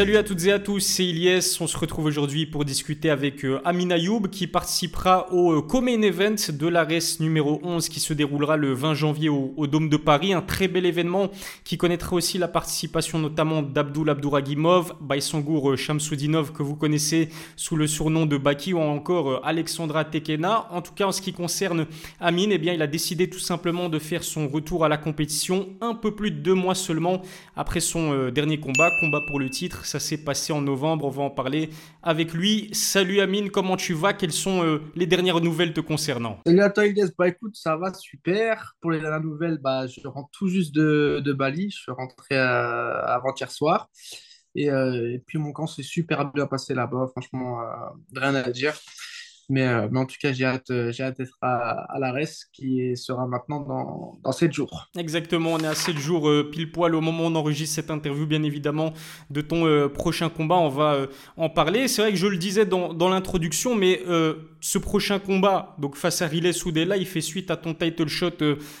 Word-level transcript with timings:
Salut 0.00 0.16
à 0.16 0.22
toutes 0.22 0.46
et 0.46 0.52
à 0.52 0.58
tous, 0.58 0.80
c'est 0.80 1.04
Ilyes. 1.04 1.58
On 1.60 1.66
se 1.66 1.76
retrouve 1.76 2.06
aujourd'hui 2.06 2.46
pour 2.46 2.64
discuter 2.64 3.10
avec 3.10 3.44
euh, 3.44 3.60
Amin 3.66 3.90
Ayoub 3.90 4.28
qui 4.28 4.46
participera 4.46 5.30
au 5.30 5.58
euh, 5.58 5.60
Comain 5.60 6.00
Event 6.00 6.36
de 6.48 6.68
l'ARES 6.68 7.20
numéro 7.20 7.60
11 7.62 7.90
qui 7.90 8.00
se 8.00 8.14
déroulera 8.14 8.56
le 8.56 8.72
20 8.72 8.94
janvier 8.94 9.28
au, 9.28 9.66
Dôme 9.66 9.90
de 9.90 9.98
Paris. 9.98 10.32
Un 10.32 10.40
très 10.40 10.68
bel 10.68 10.86
événement 10.86 11.28
qui 11.64 11.76
connaîtra 11.76 12.16
aussi 12.16 12.38
la 12.38 12.48
participation 12.48 13.18
notamment 13.18 13.60
d'Abdul 13.60 14.08
Abdouragimov, 14.08 14.94
Baïsangour 15.02 15.72
euh, 15.72 15.76
Shamsoudinov 15.76 16.52
que 16.52 16.62
vous 16.62 16.76
connaissez 16.76 17.28
sous 17.56 17.76
le 17.76 17.86
surnom 17.86 18.24
de 18.24 18.38
Baki 18.38 18.72
ou 18.72 18.80
encore 18.80 19.42
Alexandra 19.44 20.06
Tekena. 20.06 20.66
En 20.70 20.80
tout 20.80 20.94
cas, 20.94 21.08
en 21.08 21.12
ce 21.12 21.20
qui 21.20 21.34
concerne 21.34 21.86
Amin, 22.20 22.48
eh 22.52 22.56
bien, 22.56 22.72
il 22.72 22.80
a 22.80 22.86
décidé 22.86 23.28
tout 23.28 23.38
simplement 23.38 23.90
de 23.90 23.98
faire 23.98 24.24
son 24.24 24.48
retour 24.48 24.82
à 24.82 24.88
la 24.88 24.96
compétition 24.96 25.68
un 25.82 25.94
peu 25.94 26.14
plus 26.14 26.30
de 26.30 26.38
deux 26.38 26.54
mois 26.54 26.74
seulement 26.74 27.20
après 27.54 27.80
son 27.80 28.30
dernier 28.30 28.58
combat, 28.58 28.88
combat 29.02 29.20
pour 29.28 29.38
le 29.38 29.50
titre 29.50 29.84
ça 29.90 29.98
s'est 29.98 30.18
passé 30.18 30.52
en 30.52 30.60
novembre. 30.60 31.04
On 31.04 31.10
va 31.10 31.22
en 31.24 31.30
parler 31.30 31.70
avec 32.02 32.32
lui. 32.32 32.70
Salut 32.72 33.20
Amine, 33.20 33.50
comment 33.50 33.76
tu 33.76 33.92
vas? 33.92 34.12
Quelles 34.12 34.32
sont 34.32 34.62
euh, 34.62 34.80
les 34.94 35.06
dernières 35.06 35.40
nouvelles 35.40 35.72
te 35.72 35.80
concernant? 35.80 36.38
Salut 36.46 36.60
à 36.60 36.70
toi 36.70 36.84
Bah 37.18 37.28
écoute, 37.28 37.56
ça 37.56 37.76
va 37.76 37.92
super. 37.92 38.76
Pour 38.80 38.92
les 38.92 39.00
dernières 39.00 39.20
nouvelles, 39.20 39.58
bah, 39.58 39.86
je 39.88 40.06
rentre 40.06 40.30
tout 40.32 40.48
juste 40.48 40.72
de, 40.74 41.32
Bali. 41.32 41.70
Je 41.70 41.78
suis 41.78 41.92
rentré 41.92 42.36
euh, 42.36 43.02
avant-hier 43.04 43.50
soir. 43.50 43.88
Et, 44.54 44.70
euh, 44.70 45.14
et, 45.14 45.22
puis 45.26 45.38
mon 45.38 45.52
camp 45.52 45.66
s'est 45.66 45.82
super 45.82 46.32
bien 46.32 46.46
passé 46.46 46.74
là-bas. 46.74 47.08
Franchement, 47.10 47.60
rien 48.14 48.34
à 48.36 48.50
dire. 48.50 48.74
Mais, 49.50 49.66
euh, 49.66 49.88
mais, 49.90 49.98
en 49.98 50.06
tout 50.06 50.16
cas, 50.22 50.32
j'ai 50.32 50.44
hâte, 50.44 50.70
euh, 50.70 50.92
d'être 50.92 51.36
à, 51.42 51.92
à 51.92 51.98
l'ARES 51.98 52.46
qui 52.52 52.96
sera 52.96 53.26
maintenant 53.26 53.60
dans, 53.60 54.18
dans 54.22 54.32
7 54.32 54.52
jours. 54.52 54.88
Exactement, 54.96 55.54
on 55.54 55.58
est 55.58 55.66
à 55.66 55.74
7 55.74 55.98
jours 55.98 56.28
euh, 56.28 56.48
pile 56.50 56.70
poil 56.70 56.94
au 56.94 57.00
moment 57.00 57.24
où 57.24 57.26
on 57.26 57.34
enregistre 57.34 57.74
cette 57.74 57.90
interview, 57.90 58.26
bien 58.26 58.44
évidemment, 58.44 58.92
de 59.28 59.40
ton 59.40 59.88
prochain 59.88 60.28
combat. 60.28 60.56
On 60.56 60.68
va 60.68 61.06
en 61.36 61.50
parler. 61.50 61.88
C'est 61.88 62.02
vrai 62.02 62.12
que 62.12 62.16
je 62.16 62.28
le 62.28 62.36
disais 62.36 62.64
dans, 62.64 62.94
dans 62.94 63.08
l'introduction, 63.08 63.74
mais 63.74 64.00
ce 64.60 64.78
prochain 64.78 65.18
combat, 65.18 65.74
donc 65.78 65.96
face 65.96 66.22
à 66.22 66.28
Riley 66.28 66.52
Soudela, 66.52 66.96
il 66.96 67.06
fait 67.06 67.20
suite 67.20 67.50
à 67.50 67.56
ton 67.56 67.74
title 67.74 68.06
shot 68.06 68.30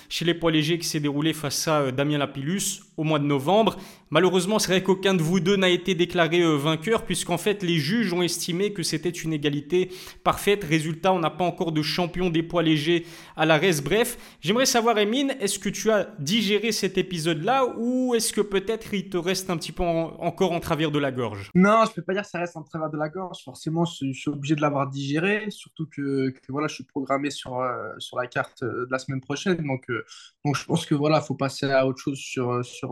chez 0.08 0.24
les 0.24 0.34
poids 0.34 0.52
légers 0.52 0.78
qui 0.78 0.86
s'est 0.86 1.00
déroulé 1.00 1.32
face 1.32 1.66
à 1.66 1.90
Damien 1.90 2.18
Lapillus 2.18 2.82
au 3.00 3.04
mois 3.04 3.18
de 3.18 3.24
novembre. 3.24 3.76
Malheureusement, 4.10 4.58
c'est 4.58 4.72
vrai 4.72 4.82
qu'aucun 4.82 5.14
de 5.14 5.22
vous 5.22 5.40
deux 5.40 5.56
n'a 5.56 5.68
été 5.68 5.94
déclaré 5.94 6.42
vainqueur, 6.56 7.04
puisqu'en 7.04 7.38
fait, 7.38 7.62
les 7.62 7.76
juges 7.76 8.12
ont 8.12 8.22
estimé 8.22 8.72
que 8.72 8.82
c'était 8.82 9.08
une 9.08 9.32
égalité 9.32 9.90
parfaite 10.24 10.64
Résultat, 10.64 11.12
on 11.12 11.18
n'a 11.18 11.30
pas 11.30 11.44
encore 11.44 11.72
de 11.72 11.82
champion 11.82 12.30
des 12.30 12.42
poids 12.42 12.62
légers 12.62 13.06
à 13.36 13.46
la 13.46 13.56
reste. 13.56 13.84
Bref, 13.84 14.18
j'aimerais 14.40 14.66
savoir, 14.66 14.98
Emine, 14.98 15.34
est-ce 15.40 15.58
que 15.58 15.68
tu 15.68 15.90
as 15.90 16.08
digéré 16.18 16.72
cet 16.72 16.98
épisode-là 16.98 17.66
ou 17.78 18.14
est-ce 18.14 18.32
que 18.32 18.40
peut-être 18.40 18.92
il 18.94 19.08
te 19.08 19.16
reste 19.16 19.50
un 19.50 19.56
petit 19.56 19.72
peu 19.72 19.82
encore 19.82 20.52
en 20.52 20.60
travers 20.60 20.90
de 20.90 20.98
la 20.98 21.12
gorge? 21.12 21.50
Non, 21.54 21.84
je 21.86 21.92
peux 21.92 22.02
pas 22.02 22.12
dire 22.12 22.22
que 22.22 22.28
ça 22.28 22.38
reste 22.38 22.56
en 22.56 22.62
travers 22.62 22.90
de 22.90 22.96
la 22.96 23.08
gorge. 23.08 23.42
Forcément, 23.44 23.84
je, 23.84 24.12
suis 24.12 24.30
obligé 24.30 24.54
de 24.54 24.60
l'avoir 24.60 24.88
digéré, 24.88 25.50
surtout 25.50 25.86
que, 25.86 26.32
voilà, 26.48 26.68
je 26.68 26.74
suis 26.74 26.84
programmé 26.84 27.30
sur, 27.30 27.58
euh, 27.58 27.92
sur 27.98 28.18
la 28.18 28.26
carte 28.26 28.62
euh, 28.62 28.86
de 28.86 28.90
la 28.90 28.98
semaine 28.98 29.20
prochaine. 29.20 29.56
Donc, 29.56 29.88
euh, 29.90 30.04
donc 30.44 30.56
je 30.56 30.64
pense 30.64 30.86
que 30.86 30.94
voilà, 30.94 31.20
faut 31.20 31.34
passer 31.34 31.70
à 31.70 31.86
autre 31.86 32.00
chose 32.00 32.18
sur, 32.18 32.64
sur, 32.64 32.89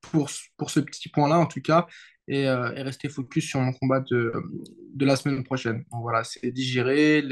pour, 0.00 0.30
pour 0.56 0.70
ce 0.70 0.80
petit 0.80 1.08
point-là, 1.08 1.38
en 1.38 1.46
tout 1.46 1.60
cas. 1.60 1.86
Euh, 2.30 2.72
et, 2.74 2.82
rester 2.82 3.08
focus 3.08 3.46
sur 3.46 3.60
mon 3.60 3.72
combat 3.72 4.00
de, 4.00 4.32
de 4.94 5.06
la 5.06 5.16
semaine 5.16 5.44
prochaine. 5.44 5.84
Donc 5.92 6.02
voilà, 6.02 6.24
c'est 6.24 6.50
digérer. 6.50 7.24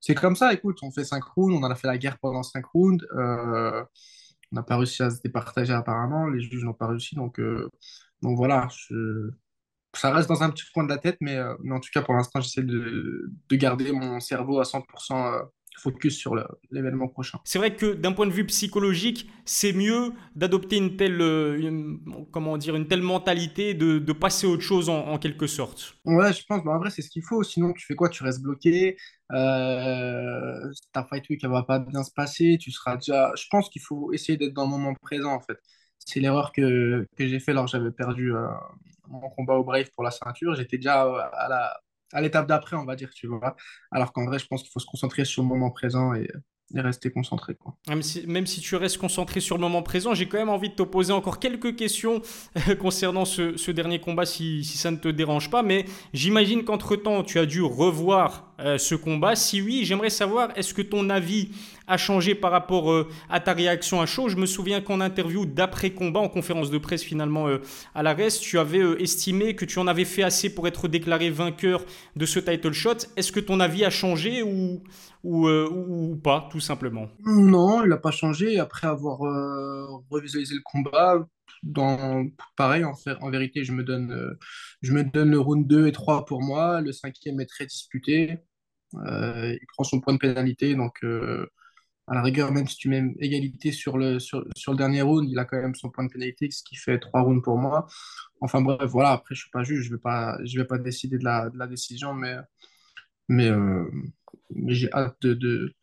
C'est 0.00 0.14
comme 0.14 0.36
ça, 0.36 0.52
écoute, 0.52 0.78
on 0.82 0.90
fait 0.90 1.04
5 1.04 1.22
rounds, 1.24 1.56
on 1.56 1.62
en 1.64 1.70
a 1.70 1.74
fait 1.74 1.88
la 1.88 1.98
guerre 1.98 2.18
pendant 2.18 2.42
5 2.42 2.64
rounds. 2.66 3.06
Euh, 3.16 3.82
on 4.52 4.56
n'a 4.56 4.62
pas 4.62 4.76
réussi 4.76 5.02
à 5.02 5.10
se 5.10 5.20
départager 5.22 5.72
apparemment, 5.72 6.28
les 6.28 6.40
juges 6.40 6.62
n'ont 6.64 6.74
pas 6.74 6.88
réussi. 6.88 7.14
Donc, 7.14 7.40
euh, 7.40 7.68
donc 8.22 8.36
voilà, 8.36 8.68
ça 9.94 10.12
reste 10.12 10.28
dans 10.28 10.42
un 10.42 10.50
petit 10.50 10.64
coin 10.74 10.84
de 10.84 10.90
la 10.90 10.98
tête, 10.98 11.16
mais, 11.20 11.38
mais 11.62 11.74
en 11.74 11.80
tout 11.80 11.90
cas, 11.92 12.02
pour 12.02 12.14
l'instant, 12.14 12.40
j'essaie 12.40 12.62
de, 12.62 13.30
de, 13.48 13.56
garder 13.56 13.92
mon 13.92 14.20
cerveau 14.20 14.60
à 14.60 14.64
100% 14.64 15.48
focus 15.76 16.16
sur 16.16 16.34
l'événement 16.70 17.08
prochain. 17.08 17.38
C'est 17.44 17.58
vrai 17.58 17.74
que 17.74 17.94
d'un 17.94 18.12
point 18.12 18.26
de 18.26 18.32
vue 18.32 18.46
psychologique, 18.46 19.30
c'est 19.44 19.72
mieux 19.72 20.12
d'adopter 20.34 20.76
une 20.76 20.96
telle, 20.96 21.20
euh, 21.20 21.96
comment 22.32 22.56
dire, 22.56 22.76
une 22.76 22.88
telle 22.88 23.02
mentalité, 23.02 23.74
de, 23.74 23.98
de 23.98 24.12
passer 24.12 24.46
à 24.46 24.50
autre 24.50 24.62
chose 24.62 24.88
en, 24.88 25.18
quelque 25.18 25.46
sorte. 25.46 25.96
Ouais, 26.04 26.32
je 26.32 26.44
pense. 26.46 26.64
Bah, 26.64 26.72
en 26.72 26.78
vrai, 26.78 26.90
c'est 26.90 27.02
ce 27.02 27.10
qu'il 27.10 27.22
faut. 27.22 27.42
Sinon, 27.42 27.72
tu 27.72 27.84
fais 27.86 27.94
quoi? 27.94 28.08
Tu 28.08 28.22
restes 28.22 28.42
bloqué. 28.42 28.96
Euh, 29.32 30.72
ta 30.92 31.04
fight 31.04 31.28
week, 31.28 31.42
elle 31.44 31.50
va 31.50 31.62
pas 31.62 31.78
bien 31.78 32.02
se 32.02 32.12
passer. 32.12 32.58
Tu 32.60 32.70
seras 32.70 32.96
déjà. 32.96 33.32
Je 33.36 33.44
pense 33.50 33.68
qu'il 33.68 33.82
faut 33.82 34.12
essayer 34.12 34.38
d'être 34.38 34.54
dans 34.54 34.64
le 34.64 34.70
moment 34.70 34.94
présent, 34.94 35.32
en 35.32 35.40
fait. 35.40 35.58
C'est 35.98 36.20
l'erreur 36.20 36.52
que, 36.52 37.06
que 37.16 37.26
j'ai 37.26 37.40
fait 37.40 37.52
lorsque 37.52 37.72
j'avais 37.76 37.90
perdu 37.90 38.34
euh, 38.34 38.46
mon 39.08 39.28
combat 39.30 39.54
au 39.54 39.64
Brave 39.64 39.90
pour 39.94 40.04
la 40.04 40.10
ceinture. 40.10 40.54
J'étais 40.54 40.78
déjà 40.78 41.02
à 41.02 41.48
la, 41.48 41.80
à 42.16 42.22
l'étape 42.22 42.48
d'après, 42.48 42.76
on 42.76 42.84
va 42.86 42.96
dire, 42.96 43.10
tu 43.14 43.26
vois. 43.26 43.56
Alors 43.92 44.12
qu'en 44.12 44.24
vrai, 44.24 44.38
je 44.38 44.46
pense 44.46 44.62
qu'il 44.62 44.72
faut 44.72 44.80
se 44.80 44.86
concentrer 44.86 45.26
sur 45.26 45.42
le 45.42 45.48
moment 45.48 45.70
présent 45.70 46.14
et, 46.14 46.28
rester 46.74 47.12
concentré. 47.12 47.56
Même 47.86 48.02
si, 48.02 48.60
tu 48.60 48.74
restes 48.74 48.98
concentré 48.98 49.38
sur 49.38 49.56
le 49.56 49.60
moment 49.60 49.84
présent, 49.84 50.14
j'ai 50.14 50.26
quand 50.26 50.38
même 50.38 50.48
envie 50.48 50.70
de 50.70 50.74
te 50.74 50.82
poser 50.82 51.12
encore 51.12 51.38
quelques 51.38 51.76
questions 51.76 52.22
euh, 52.68 52.74
concernant 52.74 53.24
ce, 53.24 53.70
dernier 53.70 54.00
combat, 54.00 54.26
si, 54.26 54.64
si, 54.64 54.76
ça 54.76 54.90
ne 54.90 54.96
te 54.96 55.06
dérange 55.06 55.48
pas. 55.48 55.62
Mais 55.62 55.84
j'imagine 56.12 56.64
qu'entre-temps, 56.64 57.22
tu 57.22 57.38
as 57.38 57.46
dû 57.46 57.62
revoir 57.62 58.45
euh, 58.60 58.78
ce 58.78 58.94
combat. 58.94 59.34
Si 59.36 59.62
oui, 59.62 59.84
j'aimerais 59.84 60.10
savoir, 60.10 60.50
est-ce 60.56 60.74
que 60.74 60.82
ton 60.82 61.10
avis 61.10 61.50
a 61.86 61.96
changé 61.96 62.34
par 62.34 62.50
rapport 62.50 62.90
euh, 62.90 63.08
à 63.30 63.40
ta 63.40 63.52
réaction 63.52 64.00
à 64.00 64.06
chaud? 64.06 64.28
Je 64.28 64.36
me 64.36 64.46
souviens 64.46 64.80
qu'en 64.80 65.00
interview 65.00 65.46
d'après-combat, 65.46 66.20
en 66.20 66.28
conférence 66.28 66.70
de 66.70 66.78
presse 66.78 67.02
finalement 67.02 67.48
à 67.94 68.02
la 68.02 68.16
tu 68.40 68.58
avais 68.58 68.80
estimé 69.02 69.54
que 69.54 69.64
tu 69.64 69.78
en 69.78 69.86
avais 69.86 70.06
fait 70.06 70.22
assez 70.22 70.52
pour 70.52 70.66
être 70.66 70.88
déclaré 70.88 71.30
vainqueur 71.30 71.84
de 72.16 72.26
ce 72.26 72.40
title 72.40 72.72
shot. 72.72 72.96
Est-ce 73.16 73.30
que 73.30 73.40
ton 73.40 73.60
avis 73.60 73.84
a 73.84 73.90
changé 73.90 74.42
ou 74.42 74.80
euh, 75.26 75.68
ou, 75.70 76.12
ou, 76.12 76.16
pas, 76.16 76.48
tout 76.50 76.60
simplement? 76.60 77.08
Non, 77.24 77.82
il 77.82 77.88
n'a 77.88 77.96
pas 77.96 78.10
changé. 78.10 78.58
Après 78.58 78.86
avoir 78.86 79.22
euh, 79.22 79.84
revisualisé 80.10 80.54
le 80.54 80.62
combat, 80.64 81.26
dans, 81.62 82.26
pareil, 82.56 82.84
en, 82.84 82.94
fait, 82.94 83.16
en 83.20 83.30
vérité, 83.30 83.64
je 83.64 83.72
me, 83.72 83.84
donne, 83.84 84.12
euh, 84.12 84.38
le 84.82 85.38
round 85.38 85.66
2 85.66 85.88
et 85.88 85.92
3 85.92 86.24
pour 86.26 86.42
moi. 86.42 86.80
Le 86.80 86.92
cinquième 86.92 87.40
est 87.40 87.46
très 87.46 87.66
disputé. 87.66 88.38
il 88.94 89.58
prend 89.74 89.84
son 89.84 90.00
point 90.00 90.14
de 90.14 90.18
pénalité. 90.18 90.74
Donc, 90.74 91.04
à 92.08 92.14
la 92.14 92.22
rigueur, 92.22 92.52
même 92.52 92.68
si 92.68 92.76
tu 92.76 92.88
mets 92.88 93.14
égalité 93.18 93.72
sur 93.72 93.98
le, 93.98 94.18
dernier 94.76 95.02
round, 95.02 95.28
il 95.28 95.38
a 95.38 95.44
quand 95.44 95.60
même 95.60 95.74
son 95.74 95.90
point 95.90 96.04
de 96.04 96.12
pénalité, 96.12 96.50
ce 96.50 96.62
qui 96.62 96.76
fait 96.76 96.98
3 96.98 97.22
rounds 97.22 97.42
pour 97.42 97.58
moi. 97.58 97.86
Enfin 98.40 98.60
bref, 98.62 98.88
voilà, 98.90 99.10
après, 99.12 99.34
je 99.34 99.40
ne 99.40 99.42
suis 99.42 99.50
pas 99.50 99.64
juge, 99.64 99.84
je 99.84 99.90
ne 99.90 99.96
vais, 99.96 100.66
pas, 100.66 100.78
décider 100.78 101.18
de 101.18 101.24
la, 101.24 101.50
de 101.50 101.66
décision, 101.66 102.14
mais, 102.14 102.36
j'ai 104.68 104.92
hâte 104.92 105.26
de 105.26 105.74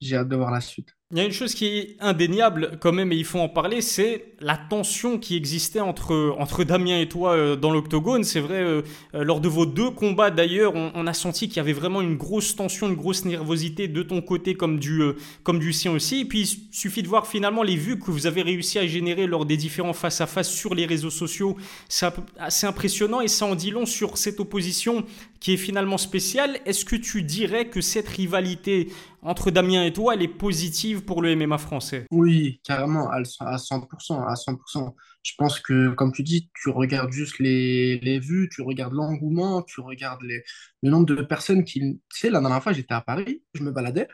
j'ai 0.00 0.16
hâte 0.16 0.28
de 0.28 0.36
voir 0.36 0.50
la 0.50 0.60
suite. 0.60 0.94
Il 1.12 1.18
y 1.18 1.20
a 1.22 1.24
une 1.24 1.32
chose 1.32 1.56
qui 1.56 1.66
est 1.66 1.96
indéniable 1.98 2.78
quand 2.78 2.92
même, 2.92 3.10
et 3.10 3.16
il 3.16 3.24
faut 3.24 3.40
en 3.40 3.48
parler, 3.48 3.80
c'est 3.80 4.26
la 4.38 4.56
tension 4.56 5.18
qui 5.18 5.34
existait 5.36 5.80
entre, 5.80 6.36
entre 6.38 6.62
Damien 6.62 7.00
et 7.00 7.08
toi 7.08 7.32
euh, 7.32 7.56
dans 7.56 7.72
l'octogone. 7.72 8.22
C'est 8.22 8.38
vrai, 8.38 8.60
euh, 8.60 8.82
euh, 9.16 9.24
lors 9.24 9.40
de 9.40 9.48
vos 9.48 9.66
deux 9.66 9.90
combats 9.90 10.30
d'ailleurs, 10.30 10.72
on, 10.76 11.06
a 11.08 11.12
senti 11.12 11.48
qu'il 11.48 11.56
y 11.56 11.60
avait 11.60 11.72
vraiment 11.72 12.00
une 12.00 12.16
grosse 12.16 12.54
tension, 12.54 12.88
une 12.88 12.94
grosse 12.94 13.24
nervosité 13.24 13.88
de 13.88 14.04
ton 14.04 14.20
côté 14.22 14.54
comme 14.54 14.78
du, 14.78 15.02
comme 15.42 15.58
du 15.58 15.72
sien 15.72 15.90
aussi. 15.90 16.20
Et 16.20 16.24
puis 16.26 16.42
il 16.42 16.58
suffit 16.70 17.02
de 17.02 17.08
voir 17.08 17.26
finalement 17.26 17.64
les 17.64 17.74
vues 17.74 17.98
que 17.98 18.12
vous 18.12 18.28
avez 18.28 18.42
réussi 18.42 18.78
à 18.78 18.86
générer 18.86 19.26
lors 19.26 19.46
des 19.46 19.56
différents 19.56 19.92
face-à-face 19.92 20.48
-face 20.48 20.56
sur 20.56 20.76
les 20.76 20.86
réseaux 20.86 21.10
sociaux. 21.10 21.56
C'est 21.88 22.06
assez 22.38 22.68
impressionnant 22.68 23.20
et 23.20 23.26
ça 23.26 23.46
en 23.46 23.56
dit 23.56 23.72
long 23.72 23.84
sur 23.84 24.16
cette 24.16 24.38
opposition 24.38 25.04
qui 25.40 25.54
est 25.54 25.56
finalement 25.56 25.98
spéciale. 25.98 26.58
Est-ce 26.66 26.84
que 26.84 26.96
tu 26.96 27.22
dirais 27.22 27.68
que 27.68 27.80
cette 27.80 28.08
rivalité 28.08 28.92
entre 29.22 29.50
Damien 29.50 29.84
et 29.84 29.92
toi, 29.92 30.14
elle 30.14 30.22
est 30.22 30.28
positive 30.28 31.04
pour 31.04 31.22
le 31.22 31.34
MMA 31.34 31.58
français? 31.58 32.06
Oui, 32.10 32.60
carrément, 32.64 33.10
à 33.10 33.22
100%, 33.22 34.26
à 34.26 34.34
100%. 34.34 34.94
Je 35.22 35.32
pense 35.36 35.60
que, 35.60 35.90
comme 35.94 36.12
tu 36.12 36.22
dis, 36.22 36.50
tu 36.54 36.70
regardes 36.70 37.12
juste 37.12 37.38
les, 37.38 37.98
les 38.00 38.18
vues, 38.18 38.48
tu 38.50 38.62
regardes 38.62 38.94
l'engouement, 38.94 39.62
tu 39.62 39.80
regardes 39.80 40.22
le 40.22 40.42
nombre 40.82 41.06
de 41.06 41.22
personnes 41.22 41.64
qui... 41.64 41.80
Tu 41.80 42.18
sais, 42.20 42.30
la 42.30 42.40
dernière 42.40 42.62
fois, 42.62 42.72
j'étais 42.72 42.94
à 42.94 43.00
Paris, 43.00 43.42
je 43.54 43.62
me 43.62 43.70
baladais, 43.70 44.08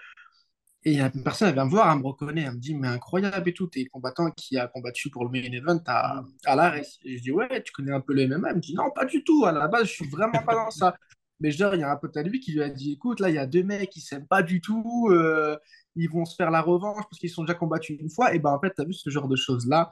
et 0.86 1.00
une 1.00 1.24
personne, 1.24 1.48
elle 1.48 1.54
vient 1.54 1.64
me 1.64 1.70
voir, 1.70 1.92
elle 1.92 1.98
me 1.98 2.06
reconnaît, 2.06 2.42
elle 2.42 2.52
me 2.52 2.60
dit, 2.60 2.72
mais 2.72 2.86
incroyable 2.86 3.48
et 3.48 3.52
tout, 3.52 3.66
t'es 3.66 3.86
combattant 3.86 4.30
qui 4.30 4.56
a 4.56 4.68
combattu 4.68 5.10
pour 5.10 5.24
le 5.24 5.30
main 5.30 5.42
event 5.42 5.80
à, 5.86 6.22
à 6.46 6.76
je 7.04 7.20
dis, 7.20 7.32
ouais, 7.32 7.60
tu 7.64 7.72
connais 7.72 7.90
un 7.90 8.00
peu 8.00 8.14
le 8.14 8.28
MMA 8.28 8.50
Elle 8.50 8.56
me 8.56 8.60
dit, 8.60 8.72
non, 8.74 8.92
pas 8.94 9.04
du 9.04 9.24
tout, 9.24 9.44
à 9.46 9.50
la 9.50 9.66
base, 9.66 9.88
je 9.88 9.92
suis 9.94 10.08
vraiment 10.08 10.44
pas 10.44 10.54
dans 10.54 10.70
ça. 10.70 10.96
Mais 11.40 11.50
genre, 11.50 11.74
il 11.74 11.80
y 11.80 11.84
a 11.84 11.90
un 11.92 11.96
pote 11.96 12.16
à 12.16 12.22
lui 12.22 12.40
qui 12.40 12.52
lui 12.52 12.62
a 12.62 12.68
dit 12.70 12.92
écoute, 12.92 13.20
là, 13.20 13.28
il 13.30 13.34
y 13.34 13.38
a 13.38 13.46
deux 13.46 13.62
mecs 13.62 13.90
qui 13.90 14.00
s'aiment 14.00 14.26
pas 14.26 14.42
du 14.42 14.60
tout, 14.60 15.08
euh, 15.10 15.56
ils 15.96 16.10
vont 16.10 16.24
se 16.24 16.34
faire 16.36 16.50
la 16.50 16.62
revanche 16.62 17.04
parce 17.10 17.18
qu'ils 17.18 17.30
sont 17.30 17.44
déjà 17.44 17.54
combattus 17.54 17.96
une 18.00 18.10
fois. 18.10 18.34
Et 18.34 18.38
ben 18.38 18.50
en 18.52 18.60
fait, 18.60 18.72
tu 18.74 18.82
as 18.82 18.84
vu 18.84 18.92
ce 18.94 19.10
genre 19.10 19.28
de 19.28 19.36
choses-là? 19.36 19.90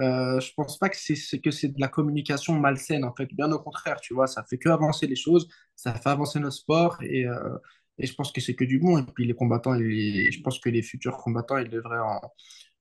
Euh, 0.00 0.40
je 0.40 0.52
pense 0.54 0.78
pas 0.78 0.88
que 0.88 0.96
c'est 0.96 1.40
que 1.40 1.50
c'est 1.50 1.68
de 1.68 1.80
la 1.80 1.88
communication 1.88 2.54
malsaine, 2.58 3.04
en 3.04 3.14
fait. 3.14 3.26
Bien 3.34 3.50
au 3.52 3.58
contraire, 3.58 4.00
tu 4.00 4.14
vois, 4.14 4.26
ça 4.26 4.44
fait 4.48 4.58
que 4.58 4.68
avancer 4.70 5.06
les 5.06 5.16
choses, 5.16 5.48
ça 5.76 5.94
fait 5.94 6.08
avancer 6.08 6.40
nos 6.40 6.50
sports 6.50 6.98
et, 7.02 7.26
euh, 7.26 7.58
et 7.98 8.06
je 8.06 8.14
pense 8.14 8.32
que 8.32 8.40
c'est 8.40 8.54
que 8.54 8.64
du 8.64 8.78
bon. 8.78 8.98
Et 8.98 9.04
puis 9.04 9.26
les 9.26 9.34
combattants, 9.34 9.76
je 9.78 10.40
pense 10.42 10.58
que 10.60 10.70
les 10.70 10.82
futurs 10.82 11.16
combattants, 11.18 11.58
ils 11.58 11.68
devraient 11.68 11.98
en, 11.98 12.20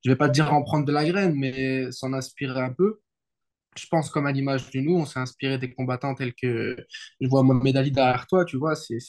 je 0.05 0.09
vais 0.11 0.15
pas 0.15 0.29
dire 0.29 0.53
en 0.53 0.63
prendre 0.63 0.85
de 0.85 0.91
la 0.93 1.05
graine, 1.05 1.35
mais 1.35 1.91
s'en 1.91 2.13
inspirer 2.13 2.61
un 2.61 2.73
peu 2.73 3.00
je 3.77 3.85
pense 3.87 4.09
comme 4.09 4.25
à 4.27 4.31
l'image 4.31 4.69
de 4.71 4.79
nous, 4.81 4.95
on 4.97 5.05
s'est 5.05 5.19
inspiré 5.19 5.57
des 5.57 5.73
combattants 5.73 6.15
tels 6.15 6.33
que 6.35 6.75
je 7.21 7.27
vois 7.27 7.43
Mohamed 7.43 7.77
Ali 7.77 7.91
derrière 7.91 8.27
toi, 8.27 8.45
tu 8.45 8.57
vois, 8.57 8.75
c'est, 8.75 8.99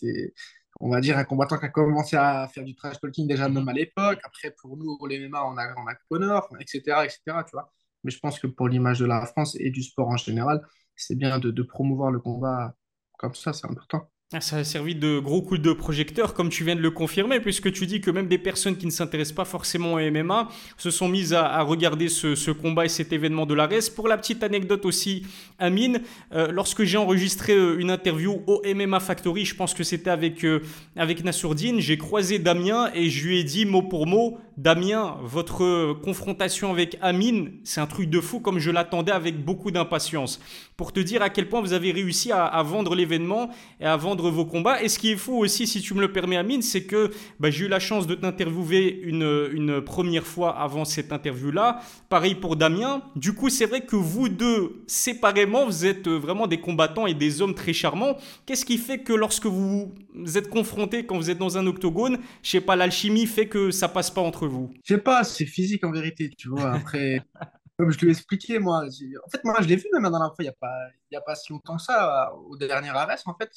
on 0.80 0.90
va 0.90 1.00
dire, 1.00 1.18
un 1.18 1.24
combattant 1.24 1.58
qui 1.58 1.66
a 1.66 1.68
commencé 1.68 2.16
à 2.16 2.48
faire 2.48 2.64
du 2.64 2.74
trash 2.74 3.00
talking 3.00 3.26
déjà 3.28 3.48
même 3.48 3.68
à 3.68 3.72
l'époque. 3.72 4.20
Après, 4.24 4.52
pour 4.60 4.76
nous, 4.76 4.96
pour 4.98 5.08
les 5.08 5.18
MMA, 5.18 5.44
on 5.46 5.56
a, 5.58 5.74
on 5.76 5.86
a 5.88 5.94
Connor, 6.10 6.48
etc., 6.60 7.04
etc., 7.04 7.44
tu 7.44 7.52
vois. 7.52 7.72
Mais 8.04 8.10
je 8.10 8.18
pense 8.20 8.38
que 8.40 8.46
pour 8.48 8.68
l'image 8.68 8.98
de 9.00 9.06
la 9.06 9.26
France 9.26 9.56
et 9.60 9.70
du 9.70 9.82
sport 9.82 10.08
en 10.08 10.16
général, 10.16 10.60
c'est 10.96 11.16
bien 11.16 11.38
de, 11.38 11.50
de 11.50 11.62
promouvoir 11.62 12.10
le 12.10 12.20
combat 12.20 12.74
comme 13.18 13.34
ça, 13.34 13.52
c'est 13.52 13.66
important. 13.68 14.10
Ah, 14.34 14.40
ça 14.40 14.56
a 14.56 14.64
servi 14.64 14.94
de 14.94 15.18
gros 15.18 15.42
coup 15.42 15.58
de 15.58 15.72
projecteur, 15.74 16.32
comme 16.32 16.48
tu 16.48 16.64
viens 16.64 16.74
de 16.74 16.80
le 16.80 16.90
confirmer, 16.90 17.38
puisque 17.38 17.70
tu 17.70 17.84
dis 17.84 18.00
que 18.00 18.10
même 18.10 18.28
des 18.28 18.38
personnes 18.38 18.78
qui 18.78 18.86
ne 18.86 18.90
s'intéressent 18.90 19.36
pas 19.36 19.44
forcément 19.44 19.92
au 19.92 20.10
MMA 20.10 20.48
se 20.78 20.90
sont 20.90 21.06
mises 21.06 21.34
à, 21.34 21.60
regarder 21.60 22.08
ce, 22.08 22.50
combat 22.50 22.86
et 22.86 22.88
cet 22.88 23.12
événement 23.12 23.44
de 23.44 23.52
la 23.52 23.66
RES. 23.66 23.90
Pour 23.94 24.08
la 24.08 24.16
petite 24.16 24.42
anecdote 24.42 24.86
aussi, 24.86 25.26
Amine, 25.58 26.00
euh, 26.32 26.50
lorsque 26.50 26.82
j'ai 26.84 26.96
enregistré 26.96 27.52
euh, 27.52 27.78
une 27.78 27.90
interview 27.90 28.40
au 28.46 28.62
MMA 28.64 29.00
Factory, 29.00 29.44
je 29.44 29.54
pense 29.54 29.74
que 29.74 29.84
c'était 29.84 30.08
avec, 30.08 30.46
euh, 30.46 30.62
avec 30.96 31.22
Nassourdine, 31.24 31.80
j'ai 31.80 31.98
croisé 31.98 32.38
Damien 32.38 32.90
et 32.94 33.10
je 33.10 33.28
lui 33.28 33.38
ai 33.38 33.44
dit 33.44 33.66
mot 33.66 33.82
pour 33.82 34.06
mot, 34.06 34.38
Damien, 34.56 35.18
votre 35.22 35.92
confrontation 36.02 36.70
avec 36.70 36.96
Amine, 37.02 37.52
c'est 37.64 37.82
un 37.82 37.86
truc 37.86 38.08
de 38.08 38.20
fou, 38.20 38.40
comme 38.40 38.58
je 38.58 38.70
l'attendais 38.70 39.12
avec 39.12 39.44
beaucoup 39.44 39.70
d'impatience. 39.70 40.40
Pour 40.78 40.92
te 40.92 41.00
dire 41.00 41.20
à 41.20 41.28
quel 41.28 41.48
point 41.50 41.60
vous 41.60 41.74
avez 41.74 41.92
réussi 41.92 42.32
à, 42.32 42.44
à 42.44 42.62
vendre 42.62 42.94
l'événement 42.94 43.50
et 43.80 43.86
à 43.86 43.96
vendre 43.96 44.21
vos 44.30 44.44
combats. 44.44 44.82
Et 44.82 44.88
ce 44.88 44.98
qui 44.98 45.12
est 45.12 45.16
fou 45.16 45.38
aussi, 45.38 45.66
si 45.66 45.80
tu 45.80 45.94
me 45.94 46.00
le 46.00 46.12
permets, 46.12 46.36
Amine, 46.36 46.62
c'est 46.62 46.84
que 46.84 47.10
bah, 47.40 47.50
j'ai 47.50 47.66
eu 47.66 47.68
la 47.68 47.80
chance 47.80 48.06
de 48.06 48.14
t'interviewer 48.14 49.00
une, 49.02 49.48
une 49.52 49.80
première 49.80 50.26
fois 50.26 50.58
avant 50.58 50.84
cette 50.84 51.12
interview-là. 51.12 51.80
Pareil 52.08 52.34
pour 52.34 52.56
Damien. 52.56 53.02
Du 53.16 53.34
coup, 53.34 53.48
c'est 53.48 53.66
vrai 53.66 53.82
que 53.82 53.96
vous 53.96 54.28
deux, 54.28 54.82
séparément, 54.86 55.66
vous 55.66 55.86
êtes 55.86 56.06
euh, 56.06 56.16
vraiment 56.16 56.46
des 56.46 56.60
combattants 56.60 57.06
et 57.06 57.14
des 57.14 57.42
hommes 57.42 57.54
très 57.54 57.72
charmants. 57.72 58.16
Qu'est-ce 58.46 58.64
qui 58.64 58.78
fait 58.78 58.98
que 58.98 59.12
lorsque 59.12 59.46
vous 59.46 59.92
êtes 60.34 60.48
confrontés, 60.48 61.04
quand 61.06 61.16
vous 61.16 61.30
êtes 61.30 61.38
dans 61.38 61.58
un 61.58 61.66
octogone, 61.66 62.18
je 62.42 62.50
sais 62.50 62.60
pas, 62.60 62.76
l'alchimie 62.76 63.26
fait 63.26 63.46
que 63.46 63.70
ça 63.70 63.88
passe 63.88 64.10
pas 64.10 64.20
entre 64.20 64.46
vous? 64.46 64.70
Je 64.84 64.94
sais 64.94 65.00
pas, 65.00 65.24
c'est 65.24 65.46
physique 65.46 65.84
en 65.84 65.92
vérité, 65.92 66.30
tu 66.36 66.48
vois. 66.48 66.72
Après. 66.72 67.22
Comme 67.78 67.90
je 67.90 67.98
te 67.98 68.04
l'ai 68.04 68.12
expliqué, 68.12 68.58
moi, 68.58 68.84
en 68.84 69.30
fait, 69.30 69.42
moi, 69.44 69.56
je 69.60 69.66
l'ai 69.66 69.76
vu 69.76 69.86
même 69.92 70.02
la 70.02 70.10
dernière 70.10 70.28
fois, 70.28 70.36
il 70.40 70.44
n'y 70.44 70.48
a, 70.48 70.52
pas, 70.52 70.88
a 71.16 71.20
pas 71.22 71.34
si 71.34 71.52
longtemps 71.52 71.76
que 71.76 71.82
ça, 71.82 72.32
au 72.34 72.56
dernier 72.56 72.90
arrêt, 72.90 73.16
en 73.24 73.34
fait. 73.34 73.50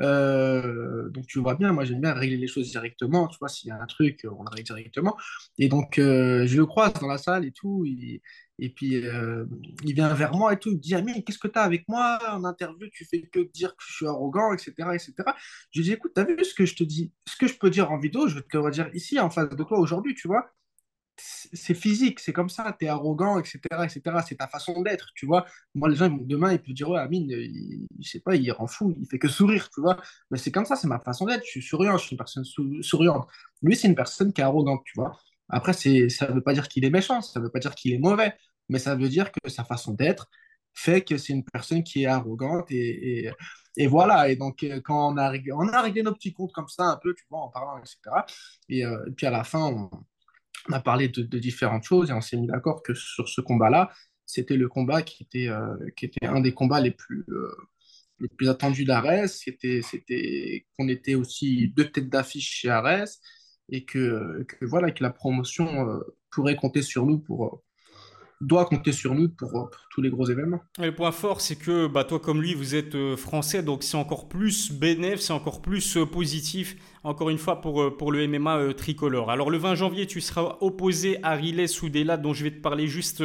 Euh, 0.00 1.10
donc, 1.10 1.26
tu 1.26 1.40
vois 1.40 1.54
bien, 1.54 1.72
moi, 1.72 1.84
j'aime 1.84 2.00
bien 2.00 2.14
régler 2.14 2.36
les 2.36 2.46
choses 2.46 2.70
directement, 2.70 3.26
tu 3.26 3.36
vois, 3.38 3.48
s'il 3.48 3.68
y 3.68 3.72
a 3.72 3.80
un 3.80 3.86
truc, 3.86 4.24
on 4.30 4.42
le 4.44 4.48
règle 4.50 4.64
directement. 4.64 5.16
Et 5.58 5.68
donc, 5.68 5.98
euh, 5.98 6.46
je 6.46 6.56
le 6.56 6.66
croise 6.66 6.92
dans 6.94 7.08
la 7.08 7.18
salle 7.18 7.44
et 7.44 7.52
tout, 7.52 7.84
et 8.60 8.70
puis, 8.70 8.96
euh, 9.06 9.44
il 9.84 9.94
vient 9.94 10.12
vers 10.14 10.34
moi 10.34 10.52
et 10.52 10.58
tout, 10.58 10.70
il 10.70 10.76
me 10.76 10.80
dit, 10.80 10.94
Amine, 10.94 11.22
qu'est-ce 11.24 11.38
que 11.38 11.48
tu 11.48 11.58
as 11.58 11.62
avec 11.62 11.86
moi? 11.88 12.18
En 12.32 12.44
interview, 12.44 12.88
tu 12.92 13.04
fais 13.04 13.22
que 13.22 13.40
dire 13.52 13.70
que 13.76 13.84
je 13.86 13.92
suis 13.94 14.06
arrogant, 14.06 14.52
etc., 14.52 14.72
etc. 14.94 15.14
Je 15.72 15.80
lui 15.80 15.84
dis, 15.84 15.92
écoute, 15.92 16.12
tu 16.14 16.20
as 16.20 16.24
vu 16.24 16.44
ce 16.44 16.54
que 16.54 16.64
je 16.64 16.74
te 16.74 16.84
dis, 16.84 17.12
ce 17.26 17.36
que 17.36 17.46
je 17.46 17.58
peux 17.58 17.70
dire 17.70 17.90
en 17.90 17.98
vidéo, 17.98 18.28
je 18.28 18.36
vais 18.36 18.42
te 18.42 18.56
le 18.56 18.70
dire 18.70 18.88
ici, 18.94 19.18
en 19.20 19.30
face 19.30 19.48
de 19.48 19.62
toi 19.64 19.78
aujourd'hui, 19.78 20.14
tu 20.14 20.28
vois? 20.28 20.50
C'est 21.20 21.74
physique, 21.74 22.20
c'est 22.20 22.32
comme 22.32 22.48
ça, 22.48 22.74
tu 22.78 22.86
es 22.86 22.88
arrogant, 22.88 23.38
etc., 23.38 23.58
etc. 23.84 24.00
C'est 24.26 24.36
ta 24.36 24.48
façon 24.48 24.82
d'être, 24.82 25.08
tu 25.14 25.26
vois. 25.26 25.46
Moi, 25.74 25.88
les 25.88 25.96
gens, 25.96 26.08
demain, 26.08 26.52
ils 26.52 26.60
peuvent 26.60 26.74
dire, 26.74 26.88
ouais, 26.90 27.00
Amine, 27.00 27.30
il, 27.30 27.86
je 28.00 28.08
sais 28.10 28.20
pas, 28.20 28.36
il 28.36 28.50
rend 28.52 28.66
fou, 28.66 28.94
il 28.98 29.06
fait 29.08 29.18
que 29.18 29.28
sourire, 29.28 29.68
tu 29.70 29.80
vois. 29.80 29.98
Mais 30.30 30.38
c'est 30.38 30.50
comme 30.52 30.64
ça, 30.64 30.76
c'est 30.76 30.88
ma 30.88 31.00
façon 31.00 31.26
d'être. 31.26 31.44
Je 31.44 31.50
suis 31.50 31.62
souriant, 31.62 31.96
je 31.96 32.04
suis 32.04 32.12
une 32.12 32.18
personne 32.18 32.44
souriante. 32.82 33.28
Lui, 33.62 33.76
c'est 33.76 33.88
une 33.88 33.94
personne 33.94 34.32
qui 34.32 34.40
est 34.40 34.44
arrogante, 34.44 34.82
tu 34.84 34.92
vois. 34.96 35.18
Après, 35.48 35.72
ça 35.72 36.26
veut 36.26 36.42
pas 36.42 36.52
dire 36.54 36.68
qu'il 36.68 36.84
est 36.84 36.90
méchant, 36.90 37.22
ça 37.22 37.40
veut 37.40 37.50
pas 37.50 37.58
dire 37.58 37.74
qu'il 37.74 37.92
est 37.94 37.98
mauvais, 37.98 38.34
mais 38.68 38.78
ça 38.78 38.94
veut 38.94 39.08
dire 39.08 39.32
que 39.32 39.48
sa 39.50 39.64
façon 39.64 39.94
d'être 39.94 40.28
fait 40.74 41.02
que 41.02 41.18
c'est 41.18 41.32
une 41.32 41.44
personne 41.44 41.82
qui 41.82 42.04
est 42.04 42.06
arrogante 42.06 42.70
et, 42.70 43.30
et, 43.76 43.86
voilà. 43.86 44.28
Et 44.30 44.36
donc, 44.36 44.62
euh, 44.62 44.80
quand 44.80 45.12
on 45.12 45.16
a, 45.16 45.28
réglé, 45.28 45.52
on 45.52 45.68
a 45.68 45.82
réglé 45.82 46.02
nos 46.02 46.14
petits 46.14 46.32
comptes 46.32 46.52
comme 46.52 46.68
ça, 46.68 46.84
un 46.84 46.96
peu, 46.96 47.14
tu 47.14 47.24
vois, 47.30 47.40
en 47.40 47.48
parlant, 47.48 47.78
etc. 47.78 47.98
Et, 48.68 48.84
euh, 48.84 49.04
et 49.08 49.10
puis 49.12 49.26
à 49.26 49.30
la 49.30 49.44
fin, 49.44 49.64
on, 49.66 49.90
on 50.68 50.72
a 50.72 50.80
parlé 50.80 51.08
de, 51.08 51.38
différentes 51.38 51.84
choses 51.84 52.10
et 52.10 52.12
on 52.12 52.20
s'est 52.20 52.36
mis 52.36 52.46
d'accord 52.46 52.82
que 52.82 52.94
sur 52.94 53.28
ce 53.28 53.40
combat-là, 53.40 53.90
c'était 54.26 54.56
le 54.56 54.68
combat 54.68 55.02
qui 55.02 55.22
était, 55.22 55.48
euh, 55.48 55.76
qui 55.96 56.04
était 56.06 56.26
un 56.26 56.40
des 56.40 56.52
combats 56.52 56.80
les 56.80 56.90
plus, 56.90 57.24
euh, 57.30 57.54
les 58.20 58.28
plus 58.28 58.48
attendus 58.48 58.84
d'Ares. 58.84 59.28
C'était, 59.28 59.80
c'était 59.82 60.66
qu'on 60.76 60.88
était 60.88 61.14
aussi 61.14 61.68
deux 61.68 61.90
têtes 61.90 62.10
d'affiche 62.10 62.50
chez 62.50 62.68
Ares 62.68 63.08
et 63.70 63.84
que, 63.84 64.44
que, 64.48 64.64
voilà, 64.64 64.90
que 64.90 65.02
la 65.02 65.10
promotion 65.10 65.88
euh, 65.88 66.00
pourrait 66.30 66.56
compter 66.56 66.82
sur 66.82 67.06
nous 67.06 67.18
pour, 67.18 67.62
doit 68.40 68.66
compter 68.66 68.92
sur 68.92 69.14
nous 69.14 69.28
pour, 69.28 69.70
tous 69.90 70.00
les 70.00 70.10
gros 70.10 70.28
événements. 70.28 70.60
le 70.78 70.94
point 70.94 71.10
fort, 71.10 71.40
c'est 71.40 71.56
que 71.56 71.88
bah, 71.88 72.04
toi 72.04 72.20
comme 72.20 72.40
lui, 72.40 72.54
vous 72.54 72.74
êtes 72.74 72.94
euh, 72.94 73.16
français, 73.16 73.62
donc 73.62 73.82
c'est 73.82 73.96
encore 73.96 74.28
plus 74.28 74.70
bénéf, 74.70 75.20
c'est 75.20 75.32
encore 75.32 75.60
plus 75.60 75.96
euh, 75.96 76.06
positif, 76.06 76.76
encore 77.02 77.30
une 77.30 77.38
fois, 77.38 77.60
pour, 77.60 77.82
euh, 77.82 78.10
le 78.10 78.28
MMA 78.28 78.74
tricolore. 78.74 79.30
Alors 79.30 79.50
le 79.50 79.58
20 79.58 79.74
janvier, 79.74 80.06
tu 80.06 80.20
seras 80.20 80.56
opposé 80.60 81.18
à 81.24 81.34
Riley 81.34 81.66
Soudela, 81.66 82.16
dont 82.16 82.32
je 82.32 82.44
vais 82.44 82.52
te 82.52 82.60
parler 82.60 82.86
juste, 82.86 83.24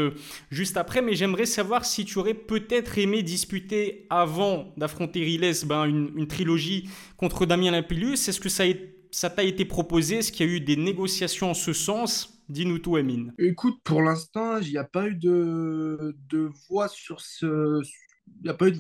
juste 0.50 0.78
après, 0.78 1.02
mais 1.02 1.14
j'aimerais 1.14 1.46
savoir 1.46 1.86
si 1.86 2.06
tu 2.06 2.18
aurais 2.18 2.34
peut-être 2.34 2.98
aimé 2.98 3.22
disputer 3.22 4.08
avant 4.10 4.74
d'affronter 4.78 5.24
Riley 5.24 5.52
ben, 5.66 5.86
une, 5.86 6.28
trilogie 6.28 6.90
contre 7.18 7.46
Damien 7.46 7.72
Lapillus. 7.72 8.14
Est-ce 8.14 8.40
que 8.40 8.50
ça 8.50 9.30
t'a 9.30 9.44
été 9.44 9.66
proposé? 9.66 10.18
Est-ce 10.18 10.32
qu'il 10.32 10.48
y 10.48 10.50
a 10.50 10.54
eu 10.54 10.60
des 10.60 10.76
négociations 10.76 11.52
en 11.52 11.54
ce 11.54 11.74
sens? 11.74 12.34
Dis-nous 12.54 12.78
tout, 12.78 12.98
Emine. 12.98 13.34
Écoute, 13.40 13.80
pour 13.84 14.04
l'instant, 14.04 14.60
il 14.60 14.70
n'y 14.70 14.78
a 14.78 14.84
pas 14.84 15.08
eu 15.08 15.16
de, 15.16 16.16
de 16.30 16.52
voix 16.70 16.88
sur 16.88 17.20
ce. 17.20 17.82
Il 18.28 18.44
n'y 18.44 18.50
a 18.50 18.54
pas 18.54 18.68
eu 18.68 18.74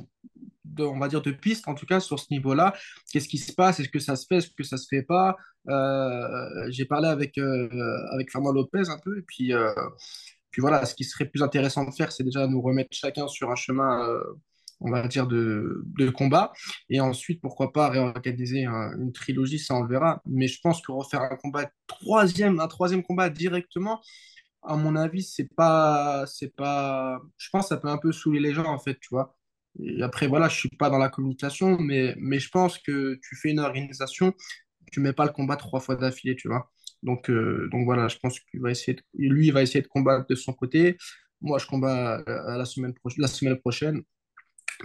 de, 0.63 0.83
on 0.83 0.99
va 0.99 1.07
dire, 1.07 1.23
de 1.23 1.31
piste, 1.31 1.67
en 1.67 1.73
tout 1.73 1.87
cas, 1.87 1.99
sur 1.99 2.19
ce 2.19 2.27
niveau-là. 2.29 2.75
Qu'est-ce 3.11 3.27
qui 3.27 3.39
se 3.39 3.51
passe? 3.51 3.79
Est-ce 3.79 3.89
que 3.89 3.97
ça 3.97 4.15
se 4.15 4.27
fait? 4.27 4.35
Est-ce 4.37 4.51
que 4.55 4.63
ça 4.63 4.77
se 4.77 4.87
fait 4.87 5.01
pas? 5.01 5.37
Euh, 5.69 6.67
J'ai 6.69 6.85
parlé 6.85 7.07
avec, 7.07 7.35
euh, 7.39 7.67
avec 8.11 8.31
Fernand 8.31 8.51
Lopez 8.51 8.89
un 8.89 8.99
peu, 8.99 9.17
et 9.17 9.23
puis, 9.23 9.53
euh, 9.53 9.73
puis 10.51 10.61
voilà, 10.61 10.85
ce 10.85 10.93
qui 10.93 11.03
serait 11.03 11.25
plus 11.25 11.41
intéressant 11.41 11.83
de 11.83 11.91
faire, 11.91 12.11
c'est 12.11 12.23
déjà 12.23 12.45
nous 12.45 12.61
remettre 12.61 12.91
chacun 12.91 13.27
sur 13.27 13.49
un 13.49 13.55
chemin 13.55 14.07
on 14.83 14.91
va 14.91 15.07
dire, 15.07 15.27
de, 15.27 15.83
de, 15.97 16.09
combat. 16.09 16.53
Et 16.89 16.99
ensuite, 16.99 17.41
pourquoi 17.41 17.71
pas 17.73 17.89
réorganiser 17.89 18.65
une 18.65 19.11
trilogie, 19.13 19.59
ça 19.59 19.75
on 19.75 19.83
le 19.83 19.89
verra. 19.89 20.21
Mais 20.25 20.47
je 20.47 20.59
pense 20.61 20.81
que 20.81 20.91
refaire 20.91 21.21
un 21.21 21.35
combat 21.37 21.71
troisième, 21.87 22.59
un 22.59 22.67
troisième 22.67 23.03
combat 23.03 23.29
directement, 23.29 24.01
à 24.63 24.75
mon 24.75 24.95
avis, 24.95 25.23
c'est 25.23 25.49
pas, 25.55 26.25
c'est 26.27 26.55
pas, 26.55 27.21
je 27.37 27.49
pense 27.51 27.65
que 27.65 27.69
ça 27.69 27.77
peut 27.77 27.89
un 27.89 27.97
peu 27.97 28.11
saouler 28.11 28.39
les 28.39 28.53
gens 28.53 28.65
en 28.65 28.79
fait, 28.79 28.97
tu 28.99 29.09
vois. 29.11 29.35
Après, 30.01 30.27
voilà, 30.27 30.49
je 30.49 30.57
suis 30.57 30.69
pas 30.69 30.89
dans 30.89 30.99
la 30.99 31.09
communication, 31.09 31.77
mais, 31.79 32.15
mais 32.19 32.39
je 32.39 32.49
pense 32.49 32.77
que 32.77 33.19
tu 33.23 33.35
fais 33.35 33.49
une 33.51 33.59
organisation, 33.59 34.33
tu 34.91 34.99
mets 34.99 35.13
pas 35.13 35.25
le 35.25 35.31
combat 35.31 35.55
trois 35.55 35.79
fois 35.79 35.95
d'affilée, 35.95 36.35
tu 36.35 36.47
vois. 36.47 36.71
Donc, 37.01 37.29
euh, 37.29 37.67
donc 37.71 37.85
voilà, 37.85 38.07
je 38.07 38.17
pense 38.17 38.39
qu'il 38.39 38.61
va 38.61 38.71
essayer, 38.71 38.97
lui, 39.15 39.47
il 39.47 39.53
va 39.53 39.61
essayer 39.63 39.81
de 39.81 39.87
combattre 39.87 40.27
de 40.29 40.35
son 40.35 40.53
côté. 40.53 40.97
Moi, 41.41 41.59
je 41.59 41.67
combats 41.67 42.23
euh, 42.27 42.57
la 42.57 42.65
semaine, 42.65 42.93
la 43.17 43.27
semaine 43.27 43.57
prochaine. 43.59 44.01